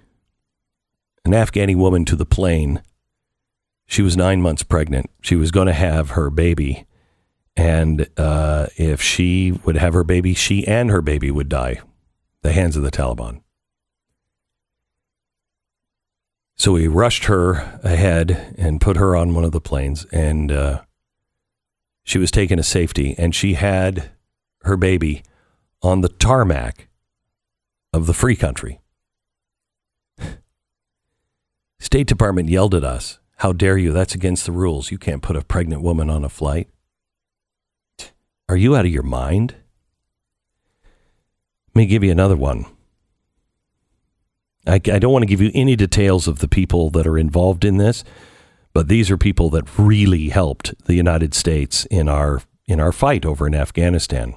an 1.24 1.34
Afghani 1.34 1.76
woman 1.76 2.04
to 2.06 2.16
the 2.16 2.26
plane. 2.26 2.82
She 3.86 4.02
was 4.02 4.18
nine 4.18 4.42
months 4.42 4.64
pregnant. 4.64 5.12
She 5.22 5.36
was 5.36 5.52
going 5.52 5.68
to 5.68 5.74
have 5.74 6.12
her 6.12 6.32
baby, 6.32 6.88
and 7.56 8.10
uh, 8.18 8.66
if 8.76 9.04
she 9.04 9.52
would 9.66 9.78
have 9.78 9.94
her 9.94 10.04
baby, 10.04 10.34
she 10.34 10.66
and 10.66 10.90
her 10.90 11.04
baby 11.04 11.30
would 11.30 11.48
die. 11.48 11.80
The 12.42 12.54
hands 12.54 12.76
of 12.76 12.82
the 12.82 12.90
Taliban. 12.90 13.44
So 16.58 16.72
we 16.72 16.88
rushed 16.88 17.26
her 17.26 17.80
ahead 17.84 18.56
and 18.58 18.82
put 18.82 18.98
her 18.98 19.16
on 19.16 19.36
one 19.36 19.44
of 19.44 19.52
the 19.52 19.62
planes, 19.62 20.06
and 20.06 20.52
uh, 20.52 20.82
she 22.04 22.18
was 22.18 22.32
taken 22.32 22.58
to 22.58 22.64
safety, 22.64 23.16
and 23.18 23.34
she 23.36 23.54
had 23.54 24.12
her 24.64 24.78
baby 24.78 25.24
on 25.82 26.02
the 26.02 26.10
tarmac 26.10 26.88
of 27.94 28.06
the 28.06 28.14
free 28.14 28.36
country. 28.36 28.80
State 31.80 32.08
Department 32.08 32.50
yelled 32.50 32.76
at 32.76 32.84
us. 32.84 33.20
How 33.38 33.54
dare 33.54 33.78
you? 33.78 33.92
That's 33.92 34.14
against 34.14 34.46
the 34.46 34.52
rules. 34.52 34.92
You 34.92 34.98
can't 34.98 35.24
put 35.24 35.36
a 35.36 35.42
pregnant 35.42 35.82
woman 35.82 36.10
on 36.10 36.24
a 36.24 36.30
flight. 36.30 36.70
Are 38.48 38.58
you 38.58 38.76
out 38.76 38.86
of 38.86 38.92
your 38.92 39.04
mind? 39.04 39.56
Let 41.74 41.76
me 41.76 41.86
give 41.86 42.04
you 42.04 42.12
another 42.12 42.36
one. 42.36 42.66
I, 44.68 44.76
I 44.76 45.00
don't 45.00 45.12
want 45.12 45.24
to 45.24 45.28
give 45.28 45.42
you 45.42 45.52
any 45.54 45.76
details 45.76 46.28
of 46.28 46.40
the 46.40 46.48
people 46.48 46.90
that 46.92 47.08
are 47.08 47.18
involved 47.18 47.66
in 47.66 47.78
this 47.78 48.04
but 48.74 48.88
these 48.88 49.12
are 49.12 49.18
people 49.18 49.50
that 49.52 49.78
really 49.78 50.30
helped 50.30 50.74
the 50.86 50.96
United 50.96 51.34
States 51.34 51.86
in 51.86 52.08
our 52.08 52.42
in 52.68 52.80
our 52.80 52.92
fight 52.92 53.26
over 53.26 53.48
in 53.48 53.56
Afghanistan. 53.56 54.36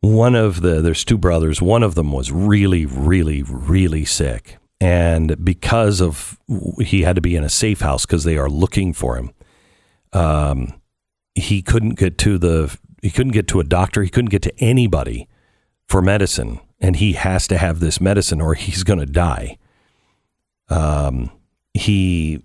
One 0.00 0.34
of 0.34 0.60
the 0.60 0.80
there's 0.80 1.04
two 1.04 1.18
brothers. 1.18 1.62
One 1.62 1.82
of 1.82 1.94
them 1.94 2.12
was 2.12 2.30
really, 2.30 2.84
really, 2.84 3.42
really 3.42 4.04
sick, 4.04 4.58
and 4.80 5.42
because 5.44 6.00
of 6.00 6.38
he 6.80 7.02
had 7.02 7.16
to 7.16 7.22
be 7.22 7.36
in 7.36 7.44
a 7.44 7.48
safe 7.48 7.80
house 7.80 8.04
because 8.04 8.24
they 8.24 8.36
are 8.36 8.50
looking 8.50 8.92
for 8.92 9.16
him. 9.16 9.30
Um, 10.12 10.80
he 11.34 11.62
couldn't 11.62 11.98
get 11.98 12.18
to 12.18 12.38
the 12.38 12.76
he 13.02 13.10
couldn't 13.10 13.32
get 13.32 13.48
to 13.48 13.60
a 13.60 13.64
doctor. 13.64 14.02
He 14.02 14.10
couldn't 14.10 14.30
get 14.30 14.42
to 14.42 14.62
anybody 14.62 15.28
for 15.88 16.02
medicine, 16.02 16.60
and 16.80 16.96
he 16.96 17.12
has 17.12 17.46
to 17.48 17.58
have 17.58 17.80
this 17.80 18.00
medicine 18.00 18.40
or 18.40 18.54
he's 18.54 18.82
going 18.82 18.98
to 18.98 19.06
die. 19.06 19.58
Um, 20.68 21.30
he 21.72 22.42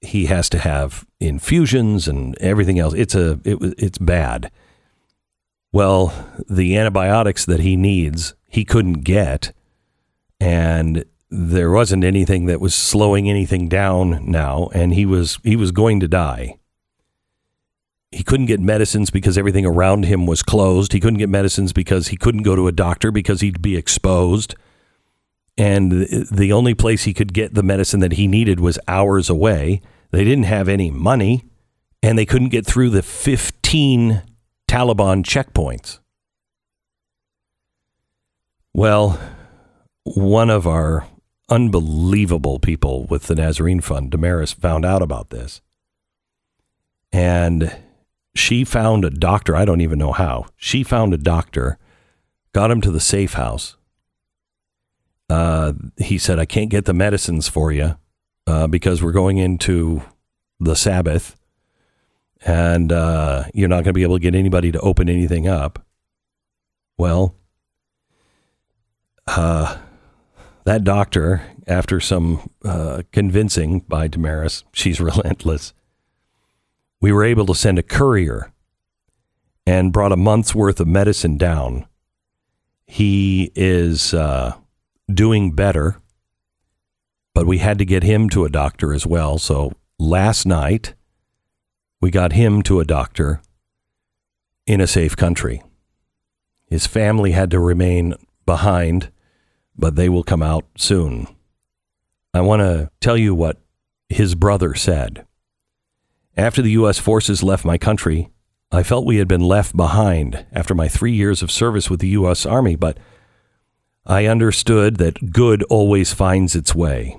he 0.00 0.26
has 0.26 0.48
to 0.50 0.58
have 0.58 1.06
infusions 1.18 2.08
and 2.08 2.36
everything 2.40 2.78
else. 2.78 2.94
It's 2.94 3.14
a 3.14 3.38
it, 3.44 3.58
it's 3.78 3.98
bad. 3.98 4.50
Well, 5.72 6.12
the 6.48 6.76
antibiotics 6.76 7.44
that 7.44 7.60
he 7.60 7.76
needs, 7.76 8.34
he 8.48 8.64
couldn't 8.64 9.04
get, 9.04 9.52
and 10.40 11.04
there 11.30 11.70
wasn't 11.70 12.02
anything 12.02 12.46
that 12.46 12.60
was 12.60 12.74
slowing 12.74 13.30
anything 13.30 13.68
down 13.68 14.28
now, 14.28 14.68
and 14.74 14.94
he 14.94 15.06
was 15.06 15.38
he 15.44 15.56
was 15.56 15.70
going 15.70 16.00
to 16.00 16.08
die. 16.08 16.56
He 18.10 18.24
couldn't 18.24 18.46
get 18.46 18.58
medicines 18.58 19.10
because 19.10 19.38
everything 19.38 19.64
around 19.64 20.06
him 20.06 20.26
was 20.26 20.42
closed. 20.42 20.92
He 20.92 20.98
couldn't 20.98 21.20
get 21.20 21.28
medicines 21.28 21.72
because 21.72 22.08
he 22.08 22.16
couldn't 22.16 22.42
go 22.42 22.56
to 22.56 22.66
a 22.66 22.72
doctor 22.72 23.12
because 23.12 23.40
he'd 23.40 23.62
be 23.62 23.76
exposed 23.76 24.56
and 25.60 25.92
the 26.32 26.52
only 26.54 26.72
place 26.72 27.02
he 27.02 27.12
could 27.12 27.34
get 27.34 27.52
the 27.52 27.62
medicine 27.62 28.00
that 28.00 28.12
he 28.12 28.26
needed 28.26 28.60
was 28.60 28.78
hours 28.88 29.28
away. 29.28 29.82
They 30.10 30.24
didn't 30.24 30.44
have 30.44 30.70
any 30.70 30.90
money, 30.90 31.44
and 32.02 32.18
they 32.18 32.24
couldn't 32.24 32.48
get 32.48 32.64
through 32.64 32.88
the 32.88 33.02
15 33.02 34.22
Taliban 34.66 35.22
checkpoints. 35.22 35.98
Well, 38.72 39.20
one 40.04 40.48
of 40.48 40.66
our 40.66 41.06
unbelievable 41.50 42.58
people 42.58 43.04
with 43.04 43.24
the 43.24 43.34
Nazarene 43.34 43.82
Fund, 43.82 44.10
Damaris, 44.10 44.54
found 44.54 44.86
out 44.86 45.02
about 45.02 45.28
this. 45.28 45.60
And 47.12 47.76
she 48.34 48.64
found 48.64 49.04
a 49.04 49.10
doctor. 49.10 49.54
I 49.54 49.66
don't 49.66 49.82
even 49.82 49.98
know 49.98 50.12
how. 50.12 50.46
She 50.56 50.82
found 50.82 51.12
a 51.12 51.18
doctor, 51.18 51.76
got 52.54 52.70
him 52.70 52.80
to 52.80 52.90
the 52.90 52.98
safe 52.98 53.34
house, 53.34 53.76
uh, 55.30 55.72
he 55.96 56.18
said, 56.18 56.38
I 56.38 56.44
can't 56.44 56.70
get 56.70 56.84
the 56.84 56.94
medicines 56.94 57.48
for 57.48 57.72
you 57.72 57.96
uh, 58.46 58.66
because 58.66 59.02
we're 59.02 59.12
going 59.12 59.38
into 59.38 60.02
the 60.58 60.74
Sabbath 60.74 61.36
and 62.42 62.92
uh, 62.92 63.44
you're 63.54 63.68
not 63.68 63.84
going 63.84 63.84
to 63.84 63.92
be 63.92 64.02
able 64.02 64.16
to 64.16 64.22
get 64.22 64.34
anybody 64.34 64.72
to 64.72 64.80
open 64.80 65.08
anything 65.08 65.46
up. 65.46 65.84
Well, 66.98 67.34
uh, 69.26 69.78
that 70.64 70.84
doctor, 70.84 71.42
after 71.66 72.00
some 72.00 72.50
uh, 72.64 73.02
convincing 73.12 73.80
by 73.80 74.08
Damaris, 74.08 74.64
she's 74.72 75.00
relentless, 75.00 75.72
we 77.00 77.12
were 77.12 77.24
able 77.24 77.46
to 77.46 77.54
send 77.54 77.78
a 77.78 77.82
courier 77.82 78.52
and 79.66 79.92
brought 79.92 80.12
a 80.12 80.16
month's 80.16 80.54
worth 80.54 80.80
of 80.80 80.88
medicine 80.88 81.36
down. 81.36 81.86
He 82.86 83.52
is 83.54 84.12
uh, 84.12 84.56
doing 85.14 85.52
better, 85.52 86.00
but 87.34 87.46
we 87.46 87.58
had 87.58 87.78
to 87.78 87.84
get 87.84 88.02
him 88.02 88.28
to 88.30 88.44
a 88.44 88.50
doctor 88.50 88.92
as 88.92 89.06
well. 89.06 89.38
So 89.38 89.72
last 89.98 90.46
night, 90.46 90.94
we 92.00 92.10
got 92.10 92.32
him 92.32 92.62
to 92.62 92.80
a 92.80 92.84
doctor 92.84 93.42
in 94.66 94.80
a 94.80 94.86
safe 94.86 95.16
country. 95.16 95.62
His 96.66 96.86
family 96.86 97.32
had 97.32 97.50
to 97.50 97.58
remain 97.58 98.14
behind, 98.46 99.10
but 99.76 99.96
they 99.96 100.08
will 100.08 100.22
come 100.22 100.42
out 100.42 100.66
soon. 100.76 101.26
I 102.32 102.40
want 102.42 102.60
to 102.60 102.90
tell 103.00 103.16
you 103.16 103.34
what 103.34 103.60
his 104.08 104.34
brother 104.34 104.74
said. 104.74 105.26
After 106.36 106.62
the 106.62 106.70
U.S. 106.72 106.98
forces 106.98 107.42
left 107.42 107.64
my 107.64 107.76
country, 107.76 108.30
I 108.72 108.84
felt 108.84 109.04
we 109.04 109.16
had 109.16 109.26
been 109.26 109.40
left 109.40 109.76
behind 109.76 110.46
after 110.52 110.74
my 110.74 110.86
three 110.86 111.12
years 111.12 111.42
of 111.42 111.50
service 111.50 111.90
with 111.90 112.00
the 112.00 112.08
U.S. 112.08 112.46
Army, 112.46 112.76
but 112.76 112.98
I 114.06 114.26
understood 114.26 114.96
that 114.96 115.32
good 115.32 115.62
always 115.64 116.12
finds 116.12 116.56
its 116.56 116.74
way. 116.74 117.18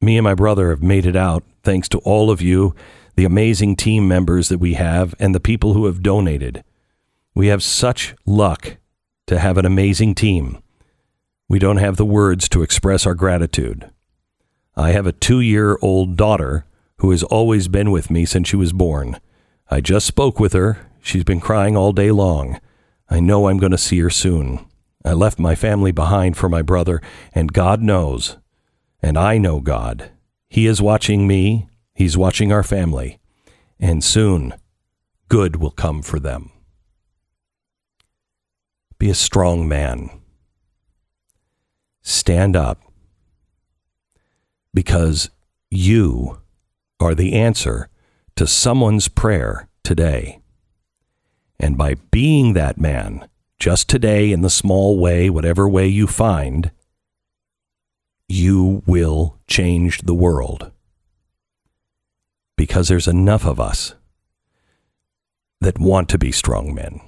Me 0.00 0.16
and 0.16 0.24
my 0.24 0.34
brother 0.34 0.70
have 0.70 0.82
made 0.82 1.06
it 1.06 1.16
out 1.16 1.42
thanks 1.62 1.88
to 1.90 1.98
all 1.98 2.30
of 2.30 2.42
you, 2.42 2.74
the 3.16 3.24
amazing 3.24 3.76
team 3.76 4.06
members 4.06 4.48
that 4.48 4.58
we 4.58 4.74
have, 4.74 5.14
and 5.18 5.34
the 5.34 5.40
people 5.40 5.74
who 5.74 5.86
have 5.86 6.02
donated. 6.02 6.62
We 7.34 7.48
have 7.48 7.62
such 7.62 8.14
luck 8.26 8.76
to 9.26 9.38
have 9.38 9.58
an 9.58 9.66
amazing 9.66 10.14
team. 10.14 10.62
We 11.48 11.58
don't 11.58 11.78
have 11.78 11.96
the 11.96 12.04
words 12.04 12.48
to 12.50 12.62
express 12.62 13.06
our 13.06 13.14
gratitude. 13.14 13.90
I 14.76 14.92
have 14.92 15.06
a 15.06 15.12
two 15.12 15.40
year 15.40 15.78
old 15.82 16.16
daughter 16.16 16.64
who 16.98 17.10
has 17.10 17.22
always 17.24 17.68
been 17.68 17.90
with 17.90 18.10
me 18.10 18.24
since 18.24 18.48
she 18.48 18.56
was 18.56 18.72
born. 18.72 19.18
I 19.70 19.80
just 19.80 20.06
spoke 20.06 20.38
with 20.38 20.52
her. 20.52 20.86
She's 21.02 21.24
been 21.24 21.40
crying 21.40 21.76
all 21.76 21.92
day 21.92 22.10
long. 22.10 22.60
I 23.08 23.20
know 23.20 23.48
I'm 23.48 23.58
going 23.58 23.72
to 23.72 23.78
see 23.78 23.98
her 24.00 24.10
soon. 24.10 24.64
I 25.04 25.12
left 25.12 25.38
my 25.38 25.54
family 25.54 25.92
behind 25.92 26.36
for 26.36 26.48
my 26.48 26.62
brother, 26.62 27.00
and 27.34 27.52
God 27.52 27.80
knows, 27.80 28.36
and 29.02 29.16
I 29.16 29.38
know 29.38 29.60
God. 29.60 30.10
He 30.48 30.66
is 30.66 30.82
watching 30.82 31.26
me, 31.26 31.68
He's 31.94 32.16
watching 32.16 32.52
our 32.52 32.62
family, 32.62 33.18
and 33.78 34.04
soon 34.04 34.54
good 35.28 35.56
will 35.56 35.70
come 35.70 36.02
for 36.02 36.18
them. 36.18 36.50
Be 38.98 39.08
a 39.08 39.14
strong 39.14 39.66
man. 39.66 40.10
Stand 42.02 42.56
up 42.56 42.80
because 44.74 45.30
you 45.70 46.40
are 46.98 47.14
the 47.14 47.32
answer 47.32 47.88
to 48.36 48.46
someone's 48.46 49.08
prayer 49.08 49.68
today. 49.82 50.40
And 51.58 51.78
by 51.78 51.94
being 52.10 52.52
that 52.54 52.78
man, 52.78 53.28
just 53.60 53.88
today 53.88 54.32
in 54.32 54.40
the 54.40 54.50
small 54.50 54.98
way, 54.98 55.28
whatever 55.28 55.68
way 55.68 55.86
you 55.86 56.06
find, 56.06 56.70
you 58.26 58.82
will 58.86 59.38
change 59.46 60.00
the 60.00 60.14
world. 60.14 60.72
Because 62.56 62.88
there's 62.88 63.06
enough 63.06 63.44
of 63.44 63.60
us 63.60 63.94
that 65.60 65.78
want 65.78 66.08
to 66.08 66.18
be 66.18 66.32
strong 66.32 66.74
men. 66.74 67.00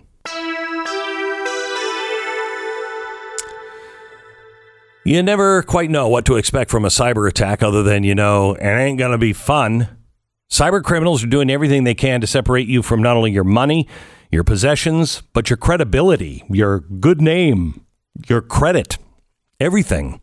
You 5.04 5.20
never 5.22 5.62
quite 5.62 5.90
know 5.90 6.06
what 6.06 6.26
to 6.26 6.36
expect 6.36 6.70
from 6.70 6.84
a 6.84 6.88
cyber 6.88 7.28
attack 7.28 7.62
other 7.62 7.82
than, 7.82 8.04
you 8.04 8.14
know, 8.14 8.54
it 8.54 8.62
ain't 8.62 8.98
going 8.98 9.10
to 9.10 9.18
be 9.18 9.32
fun. 9.32 9.88
Cyber 10.50 10.82
criminals 10.82 11.24
are 11.24 11.28
doing 11.28 11.50
everything 11.50 11.84
they 11.84 11.94
can 11.94 12.20
to 12.20 12.26
separate 12.26 12.68
you 12.68 12.82
from 12.82 13.02
not 13.02 13.16
only 13.16 13.32
your 13.32 13.42
money, 13.42 13.88
your 14.32 14.42
possessions, 14.42 15.22
but 15.34 15.50
your 15.50 15.58
credibility, 15.58 16.42
your 16.48 16.80
good 16.80 17.20
name, 17.20 17.84
your 18.26 18.40
credit, 18.40 18.96
everything. 19.60 20.20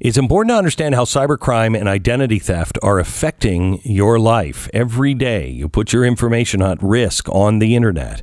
It's 0.00 0.18
important 0.18 0.50
to 0.50 0.58
understand 0.58 0.96
how 0.96 1.04
cybercrime 1.04 1.78
and 1.78 1.88
identity 1.88 2.40
theft 2.40 2.76
are 2.82 2.98
affecting 2.98 3.80
your 3.84 4.18
life 4.18 4.68
every 4.74 5.14
day. 5.14 5.48
You 5.48 5.68
put 5.68 5.92
your 5.92 6.04
information 6.04 6.60
at 6.60 6.82
risk 6.82 7.28
on 7.28 7.60
the 7.60 7.76
internet. 7.76 8.22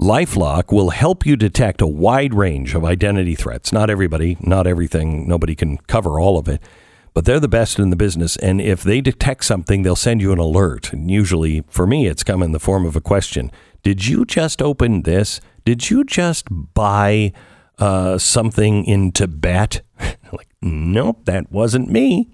Lifelock 0.00 0.72
will 0.72 0.90
help 0.90 1.24
you 1.24 1.36
detect 1.36 1.80
a 1.80 1.86
wide 1.86 2.34
range 2.34 2.74
of 2.74 2.84
identity 2.84 3.36
threats. 3.36 3.72
Not 3.72 3.88
everybody, 3.88 4.36
not 4.40 4.66
everything, 4.66 5.26
nobody 5.28 5.54
can 5.54 5.78
cover 5.78 6.20
all 6.20 6.36
of 6.36 6.48
it, 6.48 6.60
but 7.16 7.24
they're 7.24 7.40
the 7.40 7.48
best 7.48 7.78
in 7.78 7.88
the 7.88 7.96
business. 7.96 8.36
And 8.36 8.60
if 8.60 8.82
they 8.82 9.00
detect 9.00 9.46
something, 9.46 9.80
they'll 9.80 9.96
send 9.96 10.20
you 10.20 10.32
an 10.32 10.38
alert. 10.38 10.92
And 10.92 11.10
usually, 11.10 11.64
for 11.66 11.86
me, 11.86 12.06
it's 12.06 12.22
come 12.22 12.42
in 12.42 12.52
the 12.52 12.60
form 12.60 12.84
of 12.84 12.94
a 12.94 13.00
question 13.00 13.50
Did 13.82 14.06
you 14.06 14.26
just 14.26 14.60
open 14.60 15.00
this? 15.04 15.40
Did 15.64 15.88
you 15.88 16.04
just 16.04 16.46
buy 16.50 17.32
uh, 17.78 18.18
something 18.18 18.84
in 18.84 19.12
Tibet? 19.12 19.80
like, 20.30 20.48
nope, 20.60 21.24
that 21.24 21.50
wasn't 21.50 21.90
me. 21.90 22.28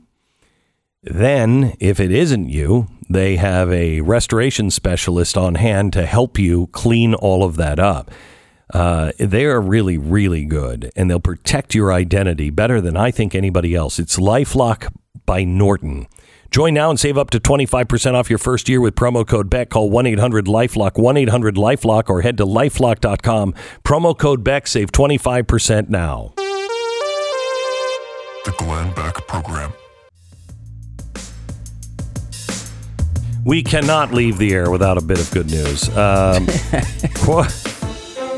Then, 1.05 1.77
if 1.79 2.01
it 2.01 2.11
isn't 2.11 2.49
you, 2.49 2.89
they 3.09 3.37
have 3.37 3.71
a 3.71 4.01
restoration 4.01 4.69
specialist 4.69 5.37
on 5.37 5.55
hand 5.55 5.93
to 5.93 6.07
help 6.07 6.41
you 6.41 6.67
clean 6.73 7.15
all 7.15 7.45
of 7.45 7.55
that 7.55 7.79
up. 7.79 8.11
Uh, 8.73 9.13
they 9.19 9.45
are 9.45 9.61
really, 9.61 9.99
really 9.99 10.45
good, 10.45 10.91
and 10.97 11.11
they'll 11.11 11.21
protect 11.21 11.75
your 11.75 11.93
identity 11.93 12.51
better 12.51 12.81
than 12.81 12.97
I 12.97 13.11
think 13.11 13.35
anybody 13.35 13.75
else. 13.75 13.99
It's 13.99 14.19
Lifelock 14.19 14.93
by 15.27 15.45
Norton. 15.45 16.07
Join 16.51 16.75
now 16.75 16.91
and 16.91 17.01
save 17.01 17.17
up 17.17 17.31
to 17.31 17.41
25% 17.41 18.15
off 18.15 18.29
your 18.29 18.39
first 18.39 18.69
year 18.69 18.81
with 18.81 18.95
promo 18.95 19.27
code 19.27 19.49
BECK. 19.49 19.71
Call 19.71 19.89
1 19.91 20.07
800 20.07 20.47
Lifelock, 20.47 20.99
1 20.99 21.17
800 21.17 21.57
Lifelock, 21.57 22.11
or 22.11 22.21
head 22.21 22.37
to 22.39 22.45
lifelock.com. 22.45 23.55
Promo 23.85 24.17
code 24.17 24.45
BECK, 24.45 24.67
save 24.67 24.93
25% 24.93 25.89
now. 25.89 26.35
The 28.45 28.55
Glenn 28.59 28.93
Beck 28.93 29.15
Program. 29.27 29.73
We 33.45 33.63
cannot 33.63 34.13
leave 34.13 34.39
the 34.39 34.53
air 34.53 34.71
without 34.71 34.99
a 34.99 35.03
bit 35.03 35.21
of 35.21 35.31
good 35.31 35.51
news. 35.51 35.89
Um, 35.97 36.47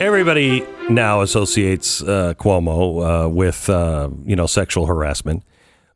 everybody 0.00 0.66
now 0.88 1.20
associates 1.22 2.02
uh, 2.02 2.34
Cuomo 2.34 3.26
uh, 3.26 3.28
with 3.28 3.68
uh, 3.68 4.10
you 4.24 4.36
know 4.36 4.46
sexual 4.46 4.86
harassment, 4.86 5.42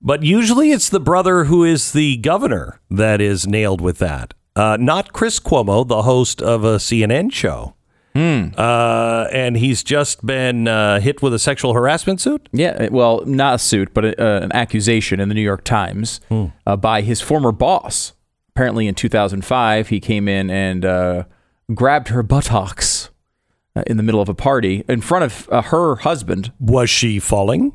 but 0.00 0.22
usually 0.22 0.70
it's 0.70 0.88
the 0.88 1.00
brother 1.00 1.44
who 1.44 1.64
is 1.64 1.92
the 1.92 2.16
governor 2.18 2.80
that 2.90 3.20
is 3.20 3.46
nailed 3.46 3.80
with 3.80 3.98
that. 3.98 4.34
Uh, 4.56 4.76
not 4.80 5.12
Chris 5.12 5.38
Cuomo, 5.38 5.86
the 5.86 6.02
host 6.02 6.42
of 6.42 6.64
a 6.64 6.76
CNN 6.76 7.32
show. 7.32 7.74
Uh, 8.58 9.28
and 9.32 9.56
he's 9.56 9.84
just 9.84 10.26
been 10.26 10.66
uh, 10.66 10.98
hit 10.98 11.22
with 11.22 11.32
a 11.32 11.38
sexual 11.38 11.72
harassment 11.72 12.20
suit. 12.20 12.48
Yeah, 12.52 12.88
well, 12.90 13.24
not 13.24 13.54
a 13.54 13.58
suit, 13.58 13.94
but 13.94 14.04
a, 14.04 14.20
uh, 14.20 14.40
an 14.40 14.50
accusation 14.52 15.20
in 15.20 15.28
the 15.28 15.36
New 15.36 15.42
York 15.42 15.62
Times 15.62 16.20
uh, 16.66 16.76
by 16.76 17.02
his 17.02 17.20
former 17.20 17.52
boss. 17.52 18.14
Apparently, 18.56 18.88
in 18.88 18.96
2005, 18.96 19.88
he 19.88 20.00
came 20.00 20.26
in 20.26 20.50
and 20.50 20.84
uh, 20.84 21.24
grabbed 21.72 22.08
her 22.08 22.24
buttocks 22.24 22.97
in 23.86 23.96
the 23.96 24.02
middle 24.02 24.20
of 24.20 24.28
a 24.28 24.34
party 24.34 24.84
in 24.88 25.00
front 25.00 25.24
of 25.24 25.48
uh, 25.50 25.62
her 25.62 25.96
husband. 25.96 26.52
Was 26.60 26.90
she 26.90 27.18
falling? 27.18 27.72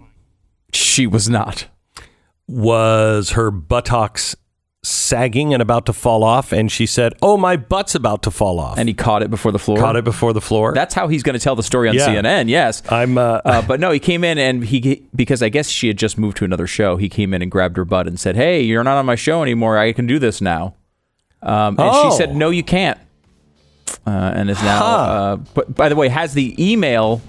She 0.74 1.06
was 1.08 1.30
not. 1.30 1.68
Was 2.48 3.32
her 3.32 3.52
buttocks 3.52 4.36
sagging 4.86 5.54
and 5.54 5.62
about 5.62 5.86
to 5.86 5.94
fall 5.94 6.24
off? 6.26 6.52
And 6.52 6.70
she 6.72 6.86
said, 6.86 7.14
"Oh, 7.22 7.38
my 7.38 7.56
butt's 7.56 7.96
about 7.96 8.22
to 8.24 8.32
fall 8.32 8.60
off." 8.60 8.78
And 8.78 8.90
he 8.90 8.94
caught 8.94 9.24
it 9.24 9.30
before 9.30 9.52
the 9.54 9.60
floor. 9.60 9.78
caught 9.78 9.96
it 9.96 10.04
before 10.04 10.34
the 10.34 10.42
floor. 10.42 10.74
That's 10.74 10.94
how 10.94 11.08
he's 11.08 11.24
going 11.24 11.38
to 11.38 11.40
tell 11.40 11.56
the 11.56 11.64
story 11.64 11.88
on 11.88 11.96
Yeah. 11.96 12.08
CNN. 12.08 12.50
Yes. 12.50 12.84
I'm. 12.92 13.18
Uh, 13.18 13.40
Uh, 13.46 13.62
but 13.62 13.80
no, 13.80 13.92
he 13.92 14.00
came 14.00 14.24
in 14.26 14.38
and 14.38 14.64
he 14.66 15.08
because 15.16 15.42
I 15.42 15.48
guess 15.50 15.70
she 15.70 15.88
had 15.88 15.98
just 15.98 16.18
moved 16.18 16.36
to 16.38 16.46
another 16.46 16.68
show. 16.68 16.98
He 16.98 17.08
came 17.08 17.34
in 17.34 17.42
and 17.42 17.50
grabbed 17.50 17.78
her 17.78 17.86
butt 17.86 18.08
and 18.08 18.20
said, 18.20 18.36
"Hey, 18.36 18.62
you're 18.62 18.84
not 18.84 18.98
on 18.98 19.06
my 19.06 19.16
show 19.16 19.42
anymore. 19.42 19.78
I 19.78 19.94
can 19.94 20.06
do 20.06 20.20
this 20.20 20.42
now." 20.42 20.76
Um, 21.42 21.76
and 21.78 21.80
Oh. 21.80 22.10
she 22.12 22.18
said, 22.18 22.36
"No, 22.36 22.50
you 22.50 22.64
can't." 22.64 22.98
Uh, 24.06 24.34
and 24.36 24.50
is 24.50 24.62
now. 24.62 24.86
Uh, 24.86 25.36
but 25.54 25.74
by 25.76 25.90
the 25.90 25.96
way, 25.96 26.10
has 26.10 26.34
the 26.34 26.56
email 26.60 27.22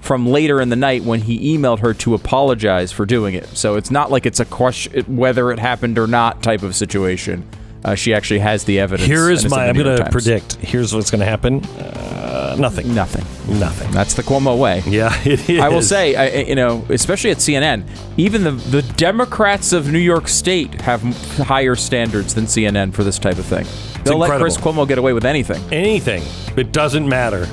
from 0.00 0.26
later 0.26 0.60
in 0.60 0.68
the 0.68 0.76
night 0.76 1.04
when 1.04 1.20
he 1.20 1.56
emailed 1.56 1.78
her 1.78 1.94
to 1.94 2.14
apologize 2.14 2.90
for 2.90 3.06
doing 3.06 3.34
it. 3.34 3.46
So 3.56 3.76
it's 3.76 3.90
not 3.90 4.10
like 4.10 4.26
it's 4.26 4.40
a 4.40 4.44
question 4.44 5.16
whether 5.16 5.52
it 5.52 5.58
happened 5.58 5.98
or 5.98 6.06
not 6.06 6.42
type 6.42 6.62
of 6.62 6.74
situation. 6.74 7.48
Uh, 7.84 7.94
she 7.96 8.14
actually 8.14 8.38
has 8.40 8.64
the 8.64 8.78
evidence. 8.78 9.08
Here 9.08 9.24
and 9.24 9.32
is 9.32 9.44
it's 9.44 9.52
in 9.52 9.58
my. 9.58 9.64
the 9.64 9.70
I'm 9.70 9.76
going 9.76 9.96
to 9.98 10.10
predict. 10.10 10.54
Here's 10.56 10.94
what's 10.94 11.10
going 11.10 11.18
to 11.20 11.26
happen. 11.26 11.64
Uh, 11.64 12.56
nothing. 12.58 12.94
nothing. 12.94 13.24
Nothing. 13.58 13.90
That's 13.90 14.14
the 14.14 14.22
Cuomo 14.22 14.56
way. 14.56 14.82
Yeah, 14.86 15.12
it 15.24 15.50
is. 15.50 15.60
I 15.60 15.68
will 15.68 15.82
say, 15.82 16.14
I, 16.14 16.24
I- 16.42 16.44
you 16.44 16.54
know, 16.54 16.84
especially 16.90 17.30
at 17.32 17.38
CNN, 17.38 17.88
even 18.16 18.44
the 18.44 18.52
the 18.52 18.82
Democrats 18.82 19.72
of 19.72 19.90
New 19.90 19.98
York 19.98 20.28
State 20.28 20.80
have 20.82 21.02
higher 21.38 21.74
standards 21.74 22.34
than 22.34 22.44
CNN 22.44 22.92
for 22.94 23.02
this 23.02 23.18
type 23.18 23.38
of 23.38 23.44
thing. 23.46 23.66
They'll 24.04 24.18
let 24.18 24.38
Chris. 24.40 24.56
Cuomo 24.56 24.86
get 24.86 24.98
away 24.98 25.12
with 25.12 25.24
anything. 25.24 25.62
anything. 25.72 26.22
It 26.56 26.72
doesn't 26.72 27.08
matter. 27.08 27.46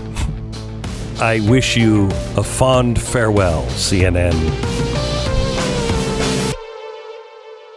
I 1.21 1.41
wish 1.49 1.75
you 1.75 2.05
a 2.37 2.43
fond 2.43 3.01
farewell, 3.01 3.63
CNN. 3.71 4.31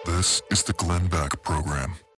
This 0.05 0.42
is 0.50 0.62
the 0.64 0.72
Glenn 0.74 1.07
Beck 1.09 1.42
Program. 1.42 1.94